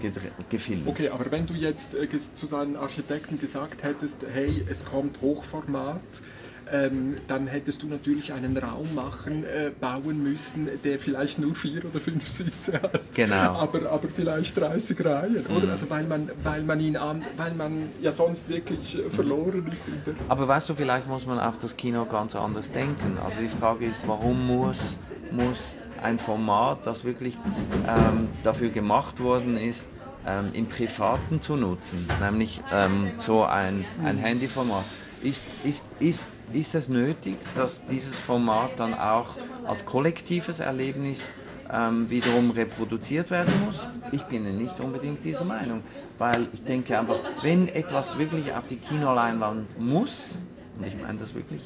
gefilmt. 0.50 0.88
Okay, 0.88 1.10
aber 1.10 1.32
wenn 1.32 1.46
du 1.48 1.54
jetzt 1.54 1.94
äh, 1.94 2.08
zu 2.36 2.48
deinen 2.48 2.76
Architekten 2.76 3.40
gesagt 3.40 3.84
hättest, 3.84 4.18
hey, 4.32 4.64
es 4.70 4.86
kommt 4.86 5.22
Hochformat, 5.22 6.02
ähm, 6.72 7.16
dann 7.28 7.48
hättest 7.48 7.84
du 7.84 7.88
natürlich 7.88 8.34
einen 8.34 8.58
Raum 8.58 8.94
machen, 8.94 9.44
äh, 9.44 9.72
bauen 9.80 10.22
müssen, 10.24 10.70
der 10.84 11.00
vielleicht 11.00 11.40
nur 11.40 11.56
vier 11.56 11.86
oder 11.86 12.00
fünf 12.00 12.28
Sitze 12.28 12.74
hat. 12.74 13.02
Genau. 13.16 13.36
Mhm. 13.36 13.56
Aber, 13.58 13.92
aber 13.92 14.08
vielleicht 14.10 14.58
30 14.58 15.04
Reihen, 15.06 15.46
oder? 15.48 15.72
Also 15.72 15.90
weil 15.90 16.04
man, 16.04 16.30
weil 16.44 16.64
man 16.64 16.80
ihn 16.80 16.98
an, 16.98 17.24
weil 17.38 17.54
man 17.54 17.90
ja 18.02 18.12
sonst 18.12 18.50
wirklich 18.50 18.98
äh, 18.98 19.10
verloren 19.10 19.66
ist 19.72 19.84
in 19.88 20.02
der. 20.06 20.16
Aber 20.28 20.48
weißt 20.48 20.70
du, 20.70 20.76
vielleicht 20.76 21.08
muss 21.08 21.26
man 21.26 21.40
auch 21.40 21.56
das 21.56 21.76
Kino 21.78 22.06
ganz 22.06 22.36
anders 22.36 22.72
denken. 22.72 23.18
Also 23.24 23.40
die 23.42 23.50
Frage 23.50 23.86
ist, 23.86 24.08
warum 24.08 24.48
muss, 24.48 24.98
muss 25.32 25.76
ein 26.02 26.20
Format, 26.20 26.86
das 26.86 27.04
wirklich 27.04 27.38
ähm, 27.88 28.30
dafür 28.44 28.70
gemacht 28.70 29.20
worden 29.20 29.58
ist, 29.58 29.86
ähm, 30.26 30.50
im 30.54 30.66
Privaten 30.68 31.42
zu 31.42 31.56
nutzen, 31.56 32.08
nämlich 32.22 32.62
ähm, 32.72 33.12
so 33.18 33.44
ein, 33.44 33.86
ein 34.04 34.18
Handyformat. 34.18 34.84
Ist, 35.24 35.44
ist, 35.64 35.84
ist, 36.00 36.22
ist 36.54 36.76
es 36.76 36.90
nötig, 36.90 37.38
dass 37.56 37.82
dieses 37.86 38.16
Format 38.16 38.72
dann 38.78 38.94
auch 38.94 39.28
als 39.66 39.86
kollektives 39.86 40.60
Erlebnis 40.60 41.22
ähm, 41.74 42.10
wiederum 42.10 42.52
reproduziert 42.52 43.32
werden 43.32 43.54
muss? 43.66 43.88
Ich 44.12 44.24
bin 44.24 44.44
nicht 44.58 44.80
unbedingt 44.80 45.24
dieser 45.24 45.44
Meinung, 45.46 45.82
weil 46.18 46.48
ich 46.54 46.64
denke 46.64 46.98
einfach, 47.00 47.20
wenn 47.42 47.68
etwas 47.70 48.18
wirklich 48.18 48.54
auf 48.54 48.68
die 48.68 48.78
Kinoleinwand 48.78 49.80
muss, 49.80 50.36
und 50.78 50.86
ich 50.86 50.96
meine 51.02 51.18
das 51.18 51.34
wirklich 51.34 51.62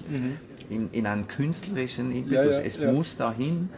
in, 0.70 0.89
in 0.91 1.06
einem 1.06 1.28
künstlerischen 1.28 2.12
Impetus, 2.15 2.46
Ja, 2.46 2.52
ja, 2.52 2.60
es 2.62 2.78
ja. 2.78 2.91
muss 2.91 3.17
dahin, 3.17 3.70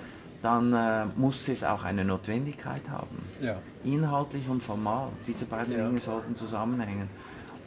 dann 0.43 0.73
äh, 0.73 1.05
muss 1.15 1.47
es 1.47 1.63
auch 1.63 1.83
eine 1.83 2.05
Notwendigkeit 2.05 2.87
haben. 2.89 3.17
Ja. 3.41 3.55
Inhaltlich 3.83 4.47
und 4.49 4.61
formal, 4.61 5.07
diese 5.25 5.45
beiden 5.45 5.75
Ja. 5.75 5.87
Dinge 5.87 5.99
sollten 5.99 6.35
zusammenhängen. 6.35 7.09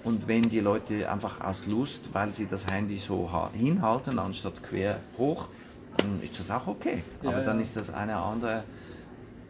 Und 0.04 0.28
wenn 0.28 0.48
die 0.48 0.60
Leute 0.60 1.10
einfach 1.10 1.40
aus 1.40 1.66
Lust, 1.66 2.10
weil 2.12 2.30
sie 2.32 2.46
das 2.46 2.64
Handy 2.66 2.98
so 2.98 3.32
ha- 3.32 3.50
hinhalten, 3.52 4.18
anstatt 4.20 4.62
quer 4.62 5.00
hoch, 5.18 5.48
dann 5.96 6.22
ist 6.22 6.38
das 6.38 6.50
auch 6.50 6.66
okay. 6.68 7.02
Ja, 7.22 7.30
Aber 7.30 7.40
dann 7.40 7.60
ist 7.60 7.76
das 7.76 7.92
eine 7.92 8.14
andere 8.16 8.62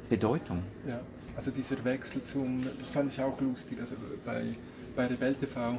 Bedeutung. 0.09 0.63
Ja, 0.89 1.01
also 1.37 1.51
dieser 1.51 1.85
Wechsel 1.85 2.23
zum, 2.23 2.65
das 2.79 2.91
fand 2.91 3.13
ich 3.13 3.21
auch 3.21 3.39
lustig, 3.41 3.79
also 3.81 3.97
bei, 4.25 4.55
bei 4.95 5.07
Rebell 5.07 5.35
TV, 5.35 5.77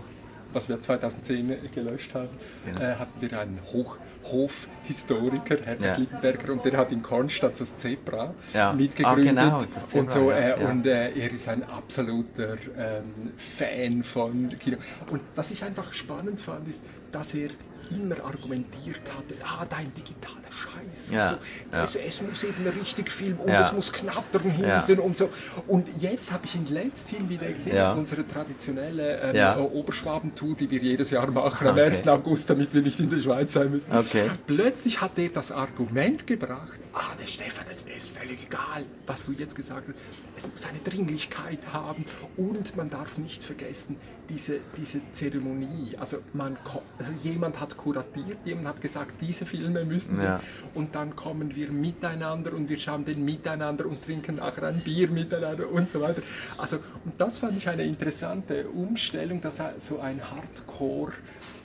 was 0.53 0.69
wir 0.69 0.79
2010 0.79 1.71
gelöscht 1.73 2.13
haben, 2.13 2.29
Genau. 2.65 2.79
äh, 2.81 2.95
hatten 2.95 3.21
wir 3.21 3.39
einen 3.39 3.59
Hoch, 3.73 3.97
Hofhistoriker, 4.23 5.57
Herbert 5.63 5.85
Ja. 5.85 5.95
Liebenberger, 5.97 6.53
und 6.53 6.65
der 6.65 6.77
hat 6.77 6.91
in 6.91 7.01
Konstanz 7.01 7.59
das 7.59 7.75
Zebra 7.77 8.33
Ja. 8.53 8.73
mitgegründet. 8.73 9.37
Ah, 9.37 9.43
genau, 9.43 9.59
Zebra, 9.59 9.99
und 9.99 10.11
so, 10.11 10.31
äh, 10.31 10.49
ja. 10.61 10.69
und 10.69 10.85
äh, 10.87 11.11
er 11.11 11.31
ist 11.31 11.47
ein 11.47 11.63
absoluter 11.63 12.55
ähm, 12.77 13.03
Fan 13.37 14.03
von 14.03 14.49
Kino. 14.59 14.77
Und 15.11 15.21
was 15.35 15.51
ich 15.51 15.63
einfach 15.63 15.93
spannend 15.93 16.39
fand, 16.41 16.67
ist, 16.67 16.81
dass 17.11 17.33
er 17.33 17.49
immer 17.91 18.15
argumentiert 18.25 19.01
hatte, 19.15 19.35
ah, 19.43 19.65
dein 19.69 19.93
digitaler 19.93 20.37
Scheiß. 20.51 21.11
Ja, 21.11 21.27
so. 21.27 21.35
ja. 21.71 21.83
Es, 21.83 21.95
es 21.95 22.21
muss 22.21 22.43
eben 22.43 22.65
richtig 22.67 23.09
filmen 23.11 23.39
und 23.39 23.49
Ja. 23.49 23.61
es 23.61 23.71
muss 23.71 23.91
knattern 23.91 24.49
hinten 24.49 24.99
und 24.99 25.17
so. 25.17 25.29
Und 25.67 25.87
jetzt 25.99 26.31
habe 26.31 26.45
ich 26.45 26.55
ihn 26.55 26.65
letzthin 26.67 27.29
wieder 27.29 27.47
gesehen, 27.51 27.97
unsere 27.97 28.27
traditionelle 28.27 29.19
ähm, 29.21 29.35
äh, 29.35 29.61
Oberschwabentour, 29.61 30.55
die 30.55 30.69
wir 30.69 30.79
jedes 30.79 31.11
Jahr 31.11 31.29
machen, 31.31 31.67
am 31.67 31.73
Okay. 31.77 31.85
1. 31.85 32.07
August, 32.07 32.49
damit 32.49 32.73
wir 32.73 32.81
nicht 32.81 32.99
in 32.99 33.09
der 33.09 33.19
Schweiz 33.19 33.53
sein 33.53 33.71
müssen. 33.71 33.91
Okay. 33.95 34.29
Plötzlich 34.47 34.99
hat 35.01 35.17
er 35.17 35.29
das 35.29 35.51
Argument 35.51 36.25
gebracht, 36.27 36.79
ah, 36.93 37.01
der 37.19 37.27
Stefan, 37.27 37.65
es 37.71 37.83
ist 37.83 38.09
völlig 38.09 38.43
egal, 38.47 38.85
was 39.05 39.25
du 39.25 39.31
jetzt 39.33 39.55
gesagt 39.55 39.87
hast. 39.87 39.95
Es 40.35 40.47
muss 40.49 40.65
eine 40.65 40.79
Dringlichkeit 40.79 41.59
haben 41.73 42.05
und 42.35 42.75
man 42.75 42.89
darf 42.89 43.17
nicht 43.17 43.43
vergessen, 43.43 43.95
diese, 44.29 44.59
diese 44.75 45.01
Zeremonie. 45.11 45.95
Also, 45.99 46.17
man, 46.33 46.57
also 46.99 47.11
jemand 47.23 47.59
hat 47.59 47.76
kuratiert, 47.77 48.37
jemand 48.45 48.67
hat 48.67 48.81
gesagt, 48.81 49.13
diese 49.21 49.45
Filme 49.45 49.85
müssen 49.85 50.17
wir. 50.17 50.23
Ja. 50.25 50.39
und 50.73 50.95
dann 50.95 51.15
kommen 51.15 51.55
wir 51.55 51.71
miteinander 51.71 52.53
und 52.53 52.67
wir 52.69 52.79
schauen 52.79 53.05
den 53.05 53.23
miteinander 53.23 53.85
und 53.85 54.03
trinken 54.03 54.35
nachher 54.37 54.63
ein 54.63 54.79
Bier 54.81 55.09
miteinander 55.09 55.69
und 55.69 55.89
so 55.89 56.01
weiter. 56.01 56.21
Also, 56.57 56.77
und 57.05 57.13
das 57.19 57.39
fand 57.39 57.55
ich 57.57 57.69
eine 57.69 57.83
interessante 57.83 58.67
Umstellung, 58.69 59.39
dass 59.41 59.61
so 59.79 59.99
ein 59.99 60.19
Hardcore 60.31 61.13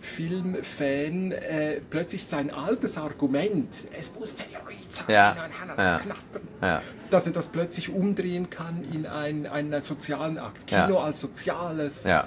Filmfan 0.02 1.32
äh, 1.32 1.80
plötzlich 1.88 2.26
sein 2.26 2.50
altes 2.52 2.98
Argument, 2.98 3.68
es 3.96 4.12
muss 4.18 4.34
Theorie 4.34 4.76
sein, 4.88 5.04
Ja, 5.08 5.36
ja, 5.78 5.98
Knappen, 5.98 6.48
ja. 6.60 6.82
dass 7.10 7.26
er 7.26 7.32
das 7.32 7.48
plötzlich 7.48 7.90
umdrehen 7.90 8.50
kann 8.50 8.84
in 8.92 9.06
einen, 9.06 9.46
einen 9.46 9.80
sozialen 9.82 10.38
Akt. 10.38 10.66
Kino 10.66 10.94
Ja. 10.94 11.00
als 11.04 11.20
soziales. 11.20 12.04
Ja. 12.04 12.26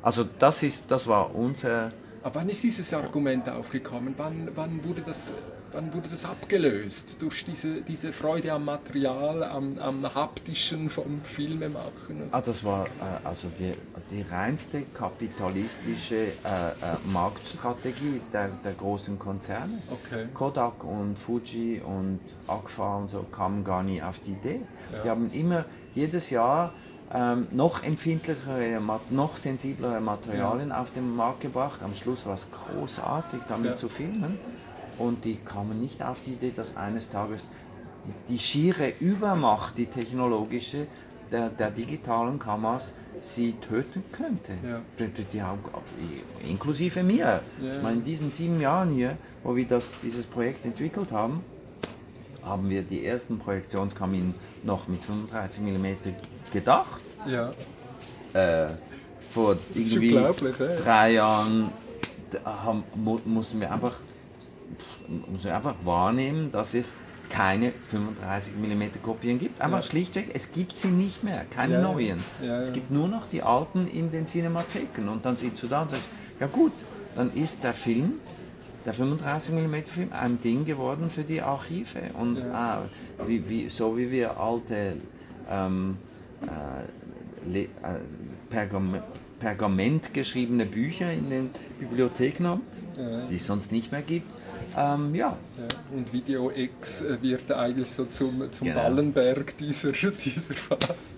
Also 0.00 0.24
das 0.38 0.62
ist, 0.62 0.84
das 0.90 1.06
war 1.08 1.34
unser, 1.34 1.90
Aber 2.28 2.40
wann 2.40 2.50
ist 2.50 2.62
dieses 2.62 2.92
Argument 2.92 3.48
aufgekommen? 3.48 4.12
Wann, 4.18 4.50
wann, 4.54 4.84
wurde, 4.84 5.00
das, 5.00 5.32
wann 5.72 5.94
wurde 5.94 6.10
das 6.10 6.26
abgelöst? 6.26 7.16
Durch 7.22 7.46
diese, 7.46 7.80
diese 7.80 8.12
Freude 8.12 8.52
am 8.52 8.66
Material, 8.66 9.42
am, 9.44 9.78
am 9.78 10.14
haptischen 10.14 10.90
vom 10.90 11.22
Filmemachen? 11.24 12.28
ah, 12.30 12.42
das 12.42 12.62
war 12.62 12.84
äh, 12.84 13.26
also 13.26 13.48
die, 13.58 13.72
die 14.10 14.20
reinste 14.30 14.82
kapitalistische 14.92 16.16
äh, 16.16 16.26
äh, 16.26 16.32
Marktstrategie 17.10 18.20
der, 18.30 18.50
der 18.62 18.74
großen 18.74 19.18
Konzerne. 19.18 19.78
Okay. 19.90 20.26
Kodak 20.34 20.84
und 20.84 21.18
Fuji 21.18 21.80
und 21.80 22.20
Agfa 22.46 22.98
und 22.98 23.10
so 23.10 23.22
kamen 23.22 23.64
gar 23.64 23.82
nie 23.82 24.02
auf 24.02 24.18
die 24.18 24.32
Idee. 24.32 24.60
Die 25.02 25.08
haben 25.08 25.32
immer 25.32 25.64
jedes 25.94 26.28
Jahr 26.28 26.74
ähm, 27.14 27.46
noch 27.52 27.82
empfindlichere, 27.82 28.80
noch 29.10 29.36
sensiblere 29.36 30.00
Materialien 30.00 30.72
auf 30.72 30.92
den 30.92 31.14
Markt 31.16 31.40
gebracht. 31.40 31.82
Am 31.82 31.94
Schluss 31.94 32.26
war 32.26 32.34
es 32.34 32.46
großartig, 32.50 33.40
damit 33.48 33.70
Ja. 33.70 33.76
zu 33.76 33.88
filmen. 33.88 34.38
Und 34.98 35.24
die 35.24 35.36
kamen 35.36 35.80
nicht 35.80 36.02
auf 36.02 36.18
die 36.26 36.32
Idee, 36.32 36.52
dass 36.54 36.76
eines 36.76 37.08
Tages 37.08 37.48
die, 38.06 38.32
die 38.32 38.38
schiere 38.38 38.92
Übermacht, 39.00 39.78
die 39.78 39.86
technologische, 39.86 40.86
der, 41.30 41.50
der 41.50 41.70
digitalen 41.70 42.38
Kameras 42.38 42.92
sie 43.22 43.52
töten 43.52 44.02
könnte. 44.12 44.52
Ja. 44.66 44.80
Die, 44.98 45.24
die 45.24 45.42
haben, 45.42 45.60
inklusive 46.48 47.02
mir. 47.02 47.18
Ja. 47.24 47.40
Ich 47.72 47.82
meine, 47.82 47.96
in 47.98 48.04
diesen 48.04 48.30
sieben 48.30 48.60
Jahren 48.60 48.90
hier, 48.90 49.16
wo 49.42 49.56
wir 49.56 49.66
das, 49.66 49.94
dieses 50.02 50.26
Projekt 50.26 50.64
entwickelt 50.64 51.12
haben, 51.12 51.42
haben 52.44 52.68
wir 52.70 52.82
die 52.82 53.04
ersten 53.04 53.38
Projektionskabinen 53.38 54.34
noch 54.62 54.88
mit 54.88 55.02
35 55.04 55.60
mm 55.60 55.86
gedacht. 56.52 57.00
Ja. 57.26 57.52
Äh, 58.32 58.68
vor 59.30 59.56
irgendwie 59.74 60.18
drei 60.84 61.12
Jahren 61.12 61.70
haben, 62.44 62.84
mu 62.94 63.18
mussten 63.24 63.60
wir 63.60 63.72
einfach, 63.72 63.94
wir 65.42 65.56
einfach 65.56 65.74
wahrnehmen, 65.84 66.50
dass 66.50 66.74
es 66.74 66.94
keine 67.30 67.72
35 67.90 68.54
mm 68.56 69.02
Kopien 69.02 69.38
gibt. 69.38 69.60
Einfach 69.60 69.78
Ja. 69.78 69.82
schlichtweg, 69.82 70.30
es 70.32 70.52
gibt 70.52 70.76
sie 70.76 70.88
nicht 70.88 71.22
mehr, 71.22 71.44
keine 71.50 71.74
Ja, 71.74 71.82
neuen. 71.82 72.24
Ja, 72.42 72.60
Es 72.62 72.72
gibt 72.72 72.90
nur 72.90 73.06
noch 73.08 73.26
die 73.28 73.42
alten 73.42 73.86
in 73.86 74.10
den 74.10 74.26
Cinematheken. 74.26 75.08
Und 75.10 75.26
dann 75.26 75.36
sitzt 75.36 75.62
du 75.62 75.66
da 75.66 75.82
und 75.82 75.90
sagst, 75.90 76.08
ja 76.40 76.46
gut, 76.46 76.72
dann 77.14 77.32
ist 77.34 77.62
der 77.62 77.74
Film, 77.74 78.14
der 78.88 78.94
35 78.94 79.52
mm 79.54 79.74
Film, 79.84 80.08
ein 80.12 80.40
Ding 80.40 80.64
geworden 80.64 81.10
für 81.10 81.22
die 81.22 81.42
Archive. 81.42 81.98
Und 82.18 82.40
ah, 82.52 82.82
wie, 83.26 83.46
wie, 83.48 83.68
so 83.68 83.96
wie 83.98 84.10
wir 84.10 84.38
alte 84.40 84.94
ähm, 85.50 85.96
äh, 86.42 87.52
Le- 87.52 87.64
äh, 87.64 88.00
Pergam 88.50 88.96
Pergament 89.38 90.12
geschriebene 90.14 90.66
Bücher 90.66 91.12
in 91.12 91.30
den 91.30 91.50
Bibliotheken 91.78 92.44
haben, 92.46 92.62
die 93.30 93.36
es 93.36 93.46
sonst 93.46 93.70
nicht 93.70 93.92
mehr 93.92 94.02
gibt. 94.02 94.26
Ähm, 94.76 95.14
ja, 95.14 95.36
Ja, 95.56 95.68
und 95.96 96.12
Video 96.12 96.50
X 96.50 97.02
äh, 97.02 97.22
wird 97.22 97.52
eigentlich 97.52 97.88
so 97.90 98.06
zum, 98.06 98.50
zum 98.50 98.66
Genau. 98.66 98.80
Ballenberg 98.82 99.56
dieser, 99.58 99.92
dieser 100.24 100.54
Phase. 100.54 101.14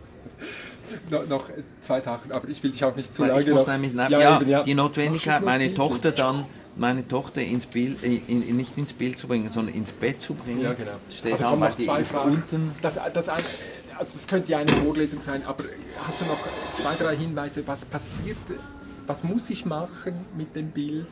No, 1.11 1.23
noch 1.29 1.51
zwei 1.81 2.01
Sachen, 2.01 2.33
aber 2.33 2.49
ich 2.49 2.63
will 2.63 2.71
dich 2.71 2.85
auch 2.85 2.95
nicht 2.97 3.15
zu 3.15 3.25
lange 3.25 3.41
ich 3.43 3.49
muss 3.49 3.67
noch- 3.67 3.73
nämlich, 3.73 3.93
ja, 3.95 4.41
eben, 4.41 4.65
die 4.65 4.75
Notwendigkeit, 4.75 5.43
meine. 5.43 5.73
Tochter 5.75 6.13
dann, 6.13 6.45
meine 6.77 7.07
Tochter 7.07 7.43
ins 7.43 7.67
Bild, 7.67 8.03
in, 8.03 8.23
in, 8.29 8.57
nicht 8.57 8.77
ins 8.79 8.93
Bild 8.93 9.19
zu 9.19 9.27
bringen, 9.27 9.51
sondern 9.53 9.75
ins 9.75 9.93
Bett 9.93 10.21
zu 10.23 10.35
bringen. 10.35 10.63
Ja, 10.63 10.73
genau. 10.73 10.93
Steht 11.11 11.33
Also 11.33 11.57
noch 11.57 11.75
die 11.75 11.85
zwei 11.87 12.01
ist 12.01 12.13
Fragen. 12.13 12.31
unten. 12.33 12.73
Das, 12.83 12.99
das, 13.13 13.29
eine, 13.29 13.45
also 13.99 14.13
das 14.15 14.27
könnte 14.27 14.51
ja 14.53 14.59
eine 14.59 14.73
Vorlesung 14.73 15.21
sein, 15.21 15.43
aber 15.47 15.65
hast 16.07 16.21
du 16.21 16.25
noch 16.27 16.39
zwei, 16.75 16.95
drei 16.95 17.17
Hinweise, 17.17 17.63
was 17.67 17.85
passiert, 17.85 18.37
was 19.07 19.25
muss 19.25 19.51
ich 19.51 19.65
machen 19.67 20.15
mit 20.37 20.55
dem 20.57 20.71
Bild, 20.71 21.09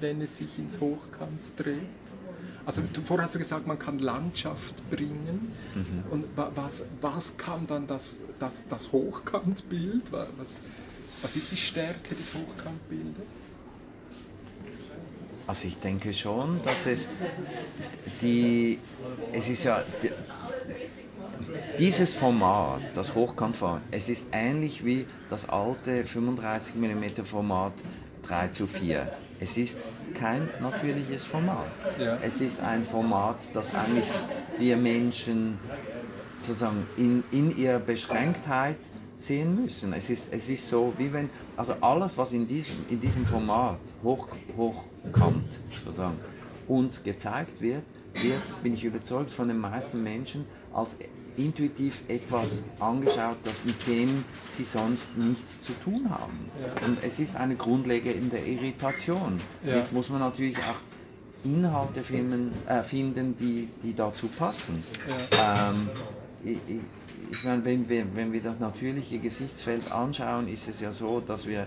wenn 0.00 0.20
es 0.22 0.38
sich 0.38 0.58
ins 0.58 0.80
Hochkant 0.80 1.40
dreht? 1.56 1.76
Also 2.64 2.82
du, 2.92 3.00
vorher 3.02 3.24
hast 3.24 3.34
du 3.34 3.38
gesagt, 3.38 3.66
man 3.66 3.78
kann 3.78 3.98
Landschaft 3.98 4.88
bringen. 4.90 5.52
Mhm. 5.74 6.04
Und 6.10 6.24
wa- 6.36 6.50
was, 6.54 6.84
was 7.00 7.36
kann 7.36 7.66
dann 7.66 7.86
das, 7.86 8.20
das, 8.38 8.66
das 8.68 8.92
Hochkantbild? 8.92 10.12
Wa- 10.12 10.26
Was, 10.38 10.60
was 11.22 11.36
ist 11.36 11.50
die 11.50 11.56
Stärke 11.56 12.14
des 12.14 12.28
Hochkantbildes? 12.34 13.22
Also 15.46 15.66
ich 15.66 15.76
denke 15.78 16.14
schon, 16.14 16.60
dass 16.64 16.86
es 16.86 17.08
die, 18.20 18.78
es 19.32 19.48
ist 19.48 19.64
ja, 19.64 19.82
die, 20.02 20.10
dieses 21.78 22.14
Format, 22.14 22.80
das 22.94 23.14
Hochkantformat, 23.14 23.82
es 23.90 24.08
ist 24.08 24.26
ähnlich 24.32 24.84
wie 24.84 25.04
das 25.28 25.48
alte 25.48 26.04
35 26.04 26.74
mm 26.76 27.24
Format 27.24 27.72
3 28.28 28.48
zu 28.48 28.66
4. 28.68 29.12
Es 29.40 29.56
ist 29.56 29.78
kein 30.12 30.48
natürliches 30.60 31.24
Format. 31.24 31.66
Ja. 31.98 32.18
Es 32.22 32.40
ist 32.40 32.60
ein 32.60 32.84
Format, 32.84 33.36
das 33.52 33.74
eigentlich 33.74 34.08
wir 34.58 34.76
Menschen 34.76 35.58
sozusagen 36.40 36.86
in, 36.96 37.24
in 37.30 37.56
ihrer 37.56 37.78
Beschränktheit 37.78 38.76
sehen 39.16 39.62
müssen. 39.62 39.92
Es 39.92 40.10
ist, 40.10 40.32
es 40.32 40.48
ist 40.48 40.68
so, 40.68 40.92
wie 40.98 41.12
wenn, 41.12 41.30
also 41.56 41.74
alles, 41.80 42.16
was 42.18 42.32
in 42.32 42.46
diesem, 42.46 42.76
in 42.90 43.00
diesem 43.00 43.24
Format 43.24 43.78
hoch, 44.02 44.28
hochkant 44.56 45.60
sozusagen, 45.84 46.18
uns 46.68 47.02
gezeigt 47.02 47.60
wird, 47.60 47.84
wird, 48.14 48.62
bin 48.62 48.74
ich 48.74 48.84
überzeugt, 48.84 49.30
von 49.30 49.48
den 49.48 49.58
meisten 49.58 50.02
Menschen 50.02 50.44
als 50.72 50.96
intuitiv 51.36 52.02
etwas 52.08 52.62
angeschaut, 52.78 53.36
das 53.42 53.54
mit 53.64 53.86
dem 53.86 54.24
sie 54.50 54.64
sonst 54.64 55.16
nichts 55.16 55.60
zu 55.60 55.72
tun 55.84 56.08
haben. 56.10 56.50
Und 56.86 56.98
es 57.02 57.18
ist 57.18 57.36
eine 57.36 57.56
grundlegende 57.56 58.38
Irritation. 58.38 59.40
Ja. 59.64 59.76
Jetzt 59.76 59.92
muss 59.92 60.08
man 60.08 60.20
natürlich 60.20 60.58
auch 60.58 60.80
Inhalte 61.44 62.02
finden, 62.02 62.52
äh, 62.68 62.82
finden 62.82 63.36
die, 63.36 63.68
die 63.82 63.94
dazu 63.94 64.28
passen. 64.28 64.82
Ähm, 65.32 65.88
ich, 66.44 66.58
ich, 66.68 66.80
ich 67.32 67.44
meine, 67.44 67.64
wenn 67.64 67.88
wir, 67.88 68.04
wenn 68.14 68.32
wir 68.32 68.42
das 68.42 68.60
natürliche 68.60 69.18
Gesichtsfeld 69.18 69.90
anschauen, 69.90 70.48
ist 70.48 70.68
es 70.68 70.80
ja 70.80 70.92
so, 70.92 71.20
dass 71.20 71.46
wir 71.46 71.66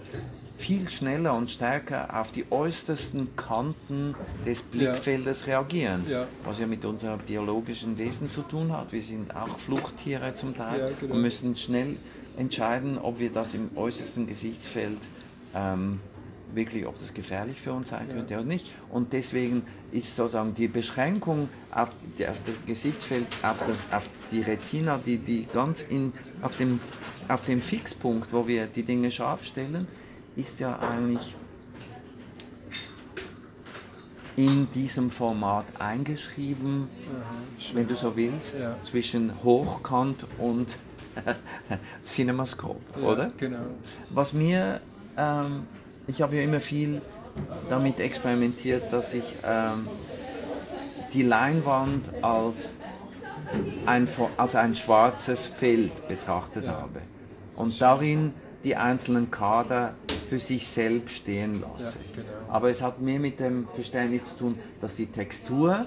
viel 0.56 0.88
schneller 0.90 1.34
und 1.36 1.50
stärker 1.52 2.18
auf 2.20 2.32
die 2.32 2.46
äußersten 2.50 3.36
Kanten 3.36 4.16
des 4.46 4.62
Blickfeldes 4.62 5.48
reagieren, 5.48 6.06
Ja. 6.08 6.28
was 6.46 6.60
ja 6.60 6.68
mit 6.68 6.86
unserem 6.86 7.20
biologischen 7.20 7.98
Wesen 7.98 8.30
zu 8.32 8.42
tun 8.44 8.72
hat. 8.72 8.92
Wir 8.94 9.02
sind 9.02 9.36
auch 9.36 9.58
Fluchttiere 9.60 10.34
zum 10.36 10.56
Teil 10.56 10.80
Ja, 10.80 10.90
genau. 11.00 11.16
und 11.16 11.22
müssen 11.24 11.56
schnell 11.56 11.98
entscheiden, 12.38 12.98
ob 13.00 13.20
wir 13.20 13.32
das 13.32 13.54
im 13.54 13.70
äußersten 13.76 14.28
Gesichtsfeld 14.28 15.00
ähm, 15.56 16.00
wirklich, 16.56 16.86
ob 16.86 16.98
das 17.00 17.14
gefährlich 17.14 17.60
für 17.60 17.74
uns 17.74 17.90
sein 17.90 18.08
könnte 18.10 18.36
oder 18.36 18.44
nicht. 18.44 18.72
Und 18.90 19.14
deswegen 19.14 19.64
ist 19.92 20.16
sozusagen 20.16 20.54
die 20.54 20.68
Beschränkung 20.68 21.50
auf, 21.72 21.90
die, 22.18 22.28
auf 22.28 22.38
das 22.46 22.56
Gesichtsfeld, 22.66 23.26
auf, 23.42 23.60
das, 23.66 23.78
auf 23.92 24.10
die 24.32 24.42
Retina, 24.42 25.00
die, 25.06 25.18
die 25.18 25.48
ganz 25.54 25.82
in, 25.82 26.14
auf, 26.42 26.56
dem, 26.58 26.80
auf 27.28 27.46
dem 27.46 27.62
Fixpunkt, 27.62 28.32
wo 28.34 28.48
wir 28.48 28.68
die 28.68 28.84
Dinge 28.84 29.12
scharf 29.12 29.44
stellen, 29.46 29.88
ist 30.36 30.60
ja 30.60 30.78
eigentlich 30.80 31.36
in 34.36 34.70
diesem 34.72 35.10
Format 35.12 35.66
eingeschrieben, 35.80 36.90
wenn 37.74 37.88
du 37.88 37.96
so 37.96 38.16
willst, 38.18 38.56
Ja. 38.60 38.76
zwischen 38.84 39.32
Hochkant 39.44 40.26
und 40.38 40.76
Cinemascope, 42.04 43.00
oder? 43.02 43.32
Genau. 43.38 43.60
Was 44.10 44.34
mir, 44.34 44.82
ähm, 45.18 45.64
ich 46.08 46.22
habe 46.22 46.36
ja 46.36 46.44
immer 46.44 46.62
viel 46.62 47.02
damit 47.70 48.00
experimentiert, 48.00 48.84
dass 48.92 49.14
ich 49.14 49.24
ähm, 49.46 49.88
die 51.14 51.24
Leinwand 51.24 52.10
als 52.22 52.78
ein, 53.86 54.08
als 54.38 54.56
ein 54.56 54.76
schwarzes 54.76 55.46
Feld 55.46 56.08
betrachtet 56.08 56.68
habe 56.68 57.02
und 57.56 57.80
darin 57.82 58.34
die 58.64 58.76
einzelnen 58.76 59.30
Kader 59.30 59.94
für 60.28 60.40
sich 60.40 60.68
selbst 60.68 61.18
stehen 61.18 61.62
lasse. 61.62 61.84
Ja, 61.84 62.22
genau. 62.22 62.30
Aber 62.50 62.70
es 62.70 62.82
hat 62.82 63.00
mehr 63.00 63.20
mit 63.20 63.40
dem 63.40 63.68
Verständnis 63.74 64.26
zu 64.30 64.36
tun, 64.38 64.60
dass 64.82 64.96
die 64.96 65.06
Textur 65.06 65.86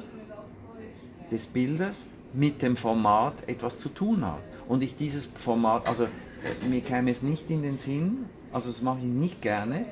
des 1.31 1.47
Bildes 1.47 2.07
mit 2.33 2.63
dem 2.63 2.77
Format 2.77 3.35
etwas 3.49 3.79
zu 3.79 3.89
tun 3.89 4.25
hat. 4.25 4.43
Und 4.69 4.83
ich 4.83 4.97
dieses 4.97 5.27
Format, 5.27 5.87
also 5.89 6.05
äh, 6.05 6.69
mir 6.69 6.81
käme 6.81 7.11
es 7.11 7.23
nicht 7.23 7.51
in 7.51 7.63
den 7.63 7.79
Sinn, 7.79 8.27
also 8.53 8.71
das 8.71 8.83
mache 8.83 8.99
ich 8.99 9.05
nicht 9.05 9.43
gerne, 9.43 9.87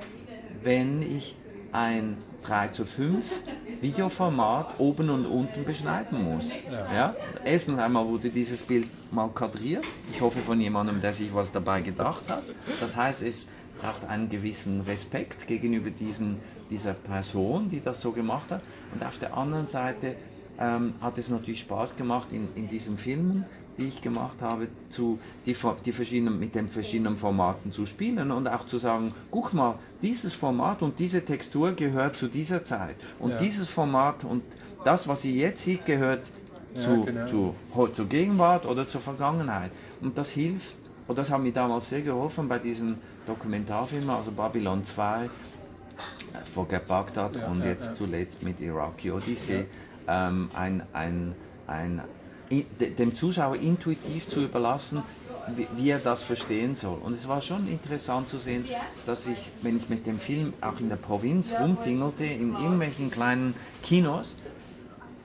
wenn 0.62 1.02
ich 1.02 1.36
ein 1.72 2.16
3 2.44 2.68
zu 2.68 2.86
5 2.86 3.42
Videoformat 3.80 4.78
oben 4.78 5.10
und 5.10 5.26
unten 5.26 5.64
beschneiden 5.64 6.22
muss. 6.24 6.50
Ja. 6.70 6.94
Ja? 6.94 7.16
Erstens 7.44 7.78
einmal 7.78 8.06
wurde 8.06 8.30
dieses 8.30 8.62
Bild 8.62 8.88
mal 9.12 9.28
kadriert. 9.28 9.84
Ich 10.10 10.20
hoffe 10.20 10.38
von 10.38 10.60
jemandem, 10.60 11.00
der 11.00 11.12
sich 11.12 11.34
was 11.34 11.52
dabei 11.52 11.82
gedacht 11.82 12.24
hat. 12.28 12.44
Das 12.80 12.96
heißt, 12.96 13.22
es 13.22 13.40
braucht 13.80 14.08
einen 14.08 14.28
gewissen 14.28 14.80
Respekt 14.82 15.46
gegenüber 15.46 15.90
diesen, 15.90 16.38
dieser 16.70 16.94
Person, 16.94 17.68
die 17.68 17.80
das 17.80 18.00
so 18.00 18.12
gemacht 18.12 18.50
hat. 18.50 18.62
Und 18.94 19.04
auf 19.04 19.18
der 19.18 19.36
anderen 19.36 19.66
Seite 19.66 20.16
ähm, 20.58 20.94
hat 21.00 21.18
es 21.18 21.28
natürlich 21.28 21.60
Spaß 21.60 21.96
gemacht, 21.96 22.28
in, 22.32 22.48
in 22.54 22.68
diesen 22.68 22.96
Filmen, 22.96 23.44
die 23.78 23.86
ich 23.86 24.00
gemacht 24.02 24.40
habe, 24.40 24.68
zu, 24.90 25.18
die, 25.44 25.56
die 25.84 25.92
verschiedenen, 25.92 26.38
mit 26.38 26.54
den 26.54 26.68
verschiedenen 26.68 27.16
Formaten 27.16 27.72
zu 27.72 27.86
spielen 27.86 28.30
und 28.30 28.48
auch 28.48 28.64
zu 28.66 28.78
sagen, 28.78 29.12
guck 29.30 29.52
mal, 29.52 29.78
dieses 30.02 30.32
Format 30.32 30.82
und 30.82 30.98
diese 30.98 31.24
Textur 31.24 31.72
gehört 31.72 32.16
zu 32.16 32.28
dieser 32.28 32.64
Zeit. 32.64 32.96
Und 33.18 33.32
Ja. 33.32 33.38
dieses 33.38 33.68
Format 33.68 34.24
und 34.24 34.42
das, 34.84 35.08
was 35.08 35.24
ihr 35.24 35.34
jetzt 35.34 35.64
sieht, 35.64 35.84
gehört 35.86 36.30
Ja, 36.74 36.80
zu, 36.82 37.04
genau. 37.04 37.26
zu, 37.26 37.54
zur 37.94 38.06
Gegenwart 38.06 38.66
oder 38.66 38.86
zur 38.86 39.00
Vergangenheit. 39.00 39.70
Und 40.00 40.16
das 40.18 40.30
hilft, 40.30 40.74
und 41.08 41.16
das 41.16 41.30
hat 41.30 41.40
mir 41.40 41.52
damals 41.52 41.88
sehr 41.88 42.02
geholfen 42.02 42.48
bei 42.48 42.58
diesen 42.58 42.98
Dokumentarfilmen, 43.26 44.10
also 44.10 44.30
Babylon 44.32 44.84
2, 44.84 45.24
äh, 45.24 45.28
vor 46.44 46.66
Bagdad 46.66 47.36
Ja, 47.36 47.46
und 47.46 47.60
ja, 47.60 47.66
jetzt 47.66 47.88
ja. 47.88 47.94
zuletzt 47.94 48.42
mit 48.42 48.60
Iraqi 48.60 49.10
Odyssey, 49.10 49.66
ähm, 50.08 50.48
ein, 50.54 50.82
ein, 50.92 51.34
ein, 51.66 52.02
dem 52.50 53.14
Zuschauer 53.14 53.56
intuitiv 53.56 54.26
zu 54.26 54.42
überlassen, 54.42 55.02
wie, 55.76 55.90
er 55.90 55.98
das 55.98 56.22
verstehen 56.22 56.74
soll. 56.74 56.98
Und 56.98 57.14
es 57.14 57.28
war 57.28 57.40
schon 57.40 57.68
interessant 57.68 58.28
zu 58.28 58.38
sehen, 58.38 58.64
dass 59.04 59.26
ich, 59.26 59.50
wenn 59.62 59.76
ich 59.76 59.88
mit 59.88 60.06
dem 60.06 60.18
Film 60.18 60.52
auch 60.60 60.80
in 60.80 60.88
der 60.88 60.96
Provinz 60.96 61.52
rumtingelte, 61.52 62.24
in 62.24 62.54
irgendwelchen 62.54 63.10
kleinen 63.10 63.54
Kinos, 63.82 64.36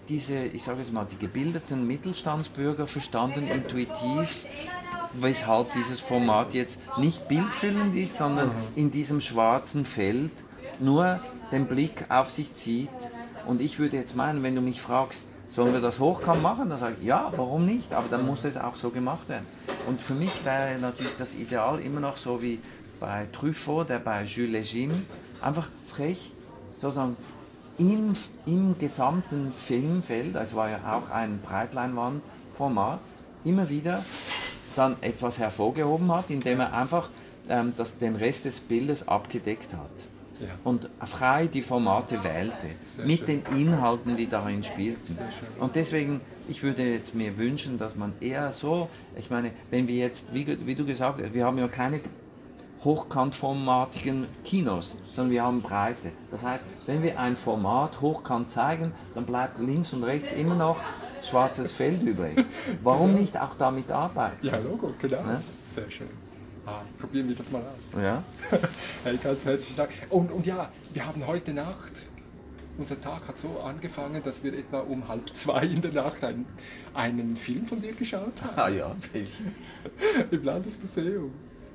diese, 0.09 0.43
ich 0.43 0.63
sage 0.63 0.79
jetzt 0.79 0.93
mal, 0.93 1.05
die 1.09 1.17
gebildeten 1.17 1.87
Mittelstandsbürger 1.87 2.85
verstanden 2.85 3.47
intuitiv, 3.47 4.45
weshalb 5.13 5.73
dieses 5.73 5.99
Format 5.99 6.53
jetzt 6.53 6.79
nicht 6.97 7.27
bildfüllend 7.27 7.95
ist, 7.95 8.17
sondern 8.17 8.51
in 8.75 8.91
diesem 8.91 9.21
schwarzen 9.21 9.85
Feld 9.85 10.31
nur 10.79 11.19
den 11.51 11.67
Blick 11.67 12.05
auf 12.09 12.29
sich 12.29 12.53
zieht. 12.53 12.89
Und 13.47 13.61
ich 13.61 13.79
würde 13.79 13.97
jetzt 13.97 14.15
meinen, 14.15 14.43
wenn 14.43 14.55
du 14.55 14.61
mich 14.61 14.81
fragst, 14.81 15.25
sollen 15.51 15.73
wir 15.73 15.81
das 15.81 15.99
hochkant 15.99 16.41
machen, 16.41 16.69
dann 16.69 16.79
sage 16.79 16.95
ich, 16.99 17.05
ja, 17.05 17.31
warum 17.35 17.65
nicht? 17.65 17.93
Aber 17.93 18.07
dann 18.09 18.25
muss 18.25 18.45
es 18.45 18.57
auch 18.57 18.75
so 18.75 18.89
gemacht 18.89 19.27
werden. 19.29 19.45
Und 19.87 20.01
für 20.01 20.13
mich 20.13 20.45
wäre 20.45 20.79
natürlich 20.79 21.17
das 21.17 21.35
Ideal 21.35 21.79
immer 21.79 21.99
noch 21.99 22.17
so 22.17 22.41
wie 22.41 22.59
bei 22.99 23.27
Truffaut, 23.31 23.89
der 23.89 23.99
bei 23.99 24.23
Jules 24.23 24.51
Legime, 24.51 24.93
einfach 25.41 25.67
frech, 25.87 26.31
sozusagen 26.77 27.17
im, 27.77 28.13
im 28.45 28.77
gesamten 28.77 29.51
Filmfeld, 29.51 30.35
es 30.35 30.55
war 30.55 30.69
ja 30.69 30.79
auch 30.85 31.09
ein 31.09 31.41
Breitleinwandformat, 31.41 32.99
immer 33.43 33.69
wieder 33.69 34.05
dann 34.75 34.95
etwas 35.01 35.39
hervorgehoben 35.39 36.13
hat, 36.13 36.29
indem 36.29 36.59
er 36.61 36.73
einfach 36.73 37.09
ähm, 37.49 37.73
das, 37.75 37.97
den 37.97 38.15
Rest 38.15 38.45
des 38.45 38.59
Bildes 38.59 39.07
abgedeckt 39.07 39.73
hat. 39.73 40.10
Ja. 40.41 40.47
Und 40.63 40.89
frei 41.05 41.47
die 41.47 41.61
Formate 41.61 42.23
wählte, 42.23 42.55
Sehr 42.83 43.05
mit 43.05 43.19
schön. 43.19 43.43
den 43.43 43.57
Inhalten, 43.57 44.17
die 44.17 44.27
darin 44.27 44.63
spielten. 44.63 45.17
Und 45.59 45.75
deswegen, 45.75 46.19
ich 46.47 46.63
würde 46.63 46.83
jetzt 46.83 47.13
mir 47.13 47.37
wünschen, 47.37 47.77
dass 47.77 47.95
man 47.95 48.13
eher 48.19 48.51
so, 48.51 48.89
ich 49.15 49.29
meine, 49.29 49.51
wenn 49.69 49.87
wir 49.87 49.95
jetzt, 49.95 50.33
wie, 50.33 50.65
wie 50.65 50.75
du 50.75 50.85
gesagt 50.85 51.21
hast, 51.21 51.33
wir 51.33 51.45
haben 51.45 51.59
ja 51.59 51.67
keine 51.67 52.01
hochkantformatigen 52.83 54.25
Kinos, 54.43 54.97
sondern 55.11 55.31
wir 55.31 55.43
haben 55.43 55.61
Breite. 55.61 56.11
Das 56.31 56.43
heißt, 56.43 56.65
wenn 56.87 57.03
wir 57.03 57.19
ein 57.19 57.37
Format 57.37 58.01
hochkant 58.01 58.49
zeigen, 58.49 58.91
dann 59.13 59.25
bleibt 59.25 59.59
links 59.59 59.93
und 59.93 60.03
rechts 60.03 60.31
immer 60.31 60.55
noch 60.55 60.77
schwarzes 61.21 61.71
Feld 61.71 62.01
übrig. 62.01 62.43
Warum 62.83 63.13
nicht 63.13 63.39
auch 63.39 63.55
damit 63.55 63.91
arbeiten? 63.91 64.45
Ja, 64.45 64.57
Logo, 64.57 64.93
genau. 64.99 65.17
Ja. 65.17 65.41
Sehr 65.73 65.89
schön. 65.91 66.07
Ah, 66.65 66.81
probieren 66.99 67.27
wir 67.27 67.35
das 67.35 67.51
mal 67.51 67.59
aus. 67.61 68.01
Ja? 68.01 68.23
Hey, 69.03 69.17
ganz 69.17 69.43
herzlichen 69.45 69.77
Dank. 69.77 69.89
Und, 70.09 70.31
und 70.31 70.45
ja, 70.45 70.69
wir 70.93 71.05
haben 71.07 71.25
heute 71.25 71.53
Nacht, 71.53 72.07
unser 72.77 73.01
Tag 73.01 73.27
hat 73.27 73.37
so 73.37 73.59
angefangen, 73.61 74.21
dass 74.23 74.43
wir 74.43 74.53
etwa 74.53 74.79
um 74.81 75.07
halb 75.07 75.35
zwei 75.35 75.63
in 75.65 75.81
der 75.81 75.91
Nacht 75.91 76.23
einen, 76.23 76.45
einen 76.93 77.35
Film 77.35 77.65
von 77.65 77.81
dir 77.81 77.93
geschaut 77.93 78.33
haben. 78.41 78.57
Ah 78.57 78.69
ja, 78.69 78.95
welchen? 79.11 79.55
Im 80.31 80.43
Landesmuseum. 80.43 81.31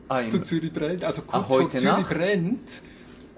Ah, 0.08 0.28
Zu 0.28 0.42
Zürich 0.44 0.72
brennt. 0.72 1.02
Also 1.02 1.22
kurz 1.22 1.44
Ah, 1.44 1.46
vor 1.48 1.68
Zürich 1.70 1.84
Nacht? 1.84 2.08
brennt 2.08 2.82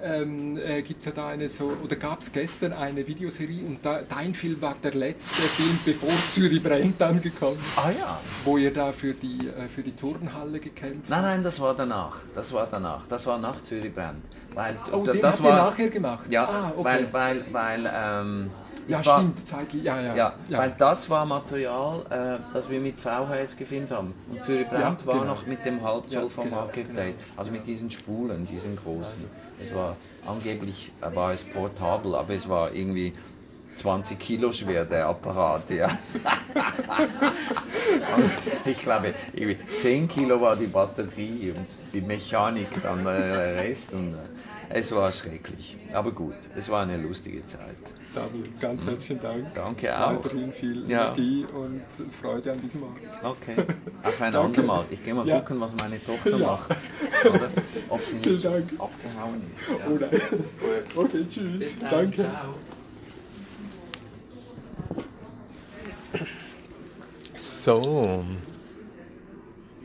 ähm, 0.02 0.56
äh, 0.58 0.82
gibt 0.82 1.00
es 1.00 1.06
ja 1.06 1.12
da 1.12 1.28
eine 1.28 1.48
so, 1.48 1.72
oder 1.82 1.96
gab 1.96 2.20
es 2.20 2.30
gestern 2.30 2.72
eine 2.72 3.06
Videoserie 3.06 3.64
und 3.66 3.78
da, 3.84 4.00
dein 4.08 4.34
Film 4.34 4.60
war 4.62 4.76
der 4.82 4.94
letzte 4.94 5.42
Film, 5.42 5.78
bevor 5.84 6.08
Zürich 6.30 6.62
brennt 6.62 7.02
angekommen, 7.02 7.58
Ah 7.76 7.90
ja. 7.90 8.20
wo 8.44 8.56
ihr 8.58 8.72
da 8.72 8.92
für 8.92 9.14
die, 9.14 9.48
äh, 9.48 9.68
für 9.68 9.82
die 9.82 9.94
Turnhalle 9.96 10.60
gekämpft 10.60 11.08
Nein, 11.10 11.22
nein, 11.22 11.42
das 11.42 11.60
war 11.60 11.74
danach. 11.74 12.16
Das 12.34 12.52
war 12.52 12.68
danach. 12.70 13.06
Das 13.08 13.26
war 13.26 13.38
nach 13.38 13.62
Zürich 13.62 13.92
Brand. 13.94 14.22
Weil 14.54 14.76
Oh, 14.92 15.04
den 15.04 15.20
das 15.20 15.36
habt 15.36 15.40
ihr 15.40 15.44
war 15.52 15.70
nachher 15.70 15.88
gemacht? 15.88 16.24
Ja, 16.30 16.44
Ah, 16.48 16.72
okay. 16.76 16.84
weil, 16.84 17.12
weil, 17.12 17.44
weil, 17.52 17.92
ähm, 17.94 18.50
Ja, 18.86 19.04
war- 19.04 19.18
stimmt, 19.20 19.46
zeitlich, 19.48 19.82
ja, 19.84 20.00
ja. 20.00 20.14
Ja, 20.16 20.32
weil 20.48 20.74
das 20.78 21.10
war 21.10 21.26
Material, 21.26 22.00
äh, 22.08 22.38
das 22.54 22.70
wir 22.70 22.80
mit 22.80 22.98
VHS 22.98 23.56
gefilmt 23.56 23.90
haben. 23.90 24.14
Und 24.30 24.42
Zürich 24.42 24.66
Brand 24.68 25.00
Ja, 25.02 25.06
war 25.06 25.14
genau. 25.20 25.26
noch 25.34 25.46
mit 25.46 25.64
dem 25.64 25.82
Halbzoll-Format 25.82 26.52
Ja, 26.76 26.82
genau, 26.82 26.88
gedreht. 26.88 27.14
Also 27.36 27.50
mit 27.50 27.66
diesen 27.66 27.90
Spulen, 27.90 28.46
diesen 28.46 28.76
großen. 28.76 29.24
Es 29.62 29.74
war 29.74 29.96
angeblich 30.26 30.92
äh, 31.00 31.14
war 31.14 31.32
es 31.32 31.44
portabel, 31.44 32.14
aber 32.14 32.34
es 32.34 32.48
war 32.48 32.72
irgendwie 32.72 33.12
20 33.76 34.18
Kilo 34.18 34.52
schwer, 34.52 34.84
der 34.84 35.06
Apparat, 35.06 35.70
ja. 35.70 35.88
Ich 38.64 38.78
glaube, 38.82 39.14
irgendwie 39.32 39.58
10 39.66 40.08
Kilo 40.08 40.40
war 40.40 40.56
die 40.56 40.66
Batterie 40.66 41.54
und 41.56 41.66
die 41.92 42.00
Mechanik, 42.00 42.68
dann 42.82 43.04
der 43.04 43.56
Rest. 43.56 43.94
Und, 43.94 44.12
äh, 44.12 44.16
es 44.70 44.92
war 44.92 45.10
schrecklich. 45.12 45.76
Aber 45.92 46.10
gut, 46.12 46.34
es 46.56 46.68
war 46.68 46.82
eine 46.82 46.96
lustige 46.96 47.44
Zeit. 47.46 47.76
Samuel, 48.08 48.48
ganz 48.60 48.84
herzlichen 48.86 49.20
Dank. 49.20 49.54
Danke 49.54 49.96
auch. 49.98 50.24
Weiterhin 50.24 50.52
viel 50.52 50.88
Ja. 50.88 51.06
Energie 51.08 51.44
und 51.54 51.82
Freude 52.20 52.52
an 52.52 52.60
diesem 52.60 52.82
Ort. 52.82 52.92
Okay. 53.22 53.54
Auf 54.02 54.20
ein 54.22 54.34
andermal. 54.34 54.84
Ich 54.90 55.04
gehe 55.04 55.14
mal 55.14 55.26
Ja. 55.26 55.40
gucken, 55.40 55.60
was 55.60 55.74
meine 55.76 56.02
Tochter 56.02 56.36
Ja. 56.36 56.46
macht. 56.46 56.70
Oder? 57.24 57.50
Ob 57.90 58.00
sie 58.00 58.18
Vielen 58.20 58.32
nicht 58.34 58.44
Dank. 58.44 58.64
abgehauen 58.78 59.42
ist. 59.52 59.68
Ja. 59.68 59.74
Oh 59.88 59.98
nein. 60.00 60.20
Okay, 60.96 61.24
tschüss. 61.28 61.58
Bis 61.58 61.78
dann. 61.78 61.90
Danke. 61.90 62.16
Ciao. 62.24 62.54
So, 67.34 68.24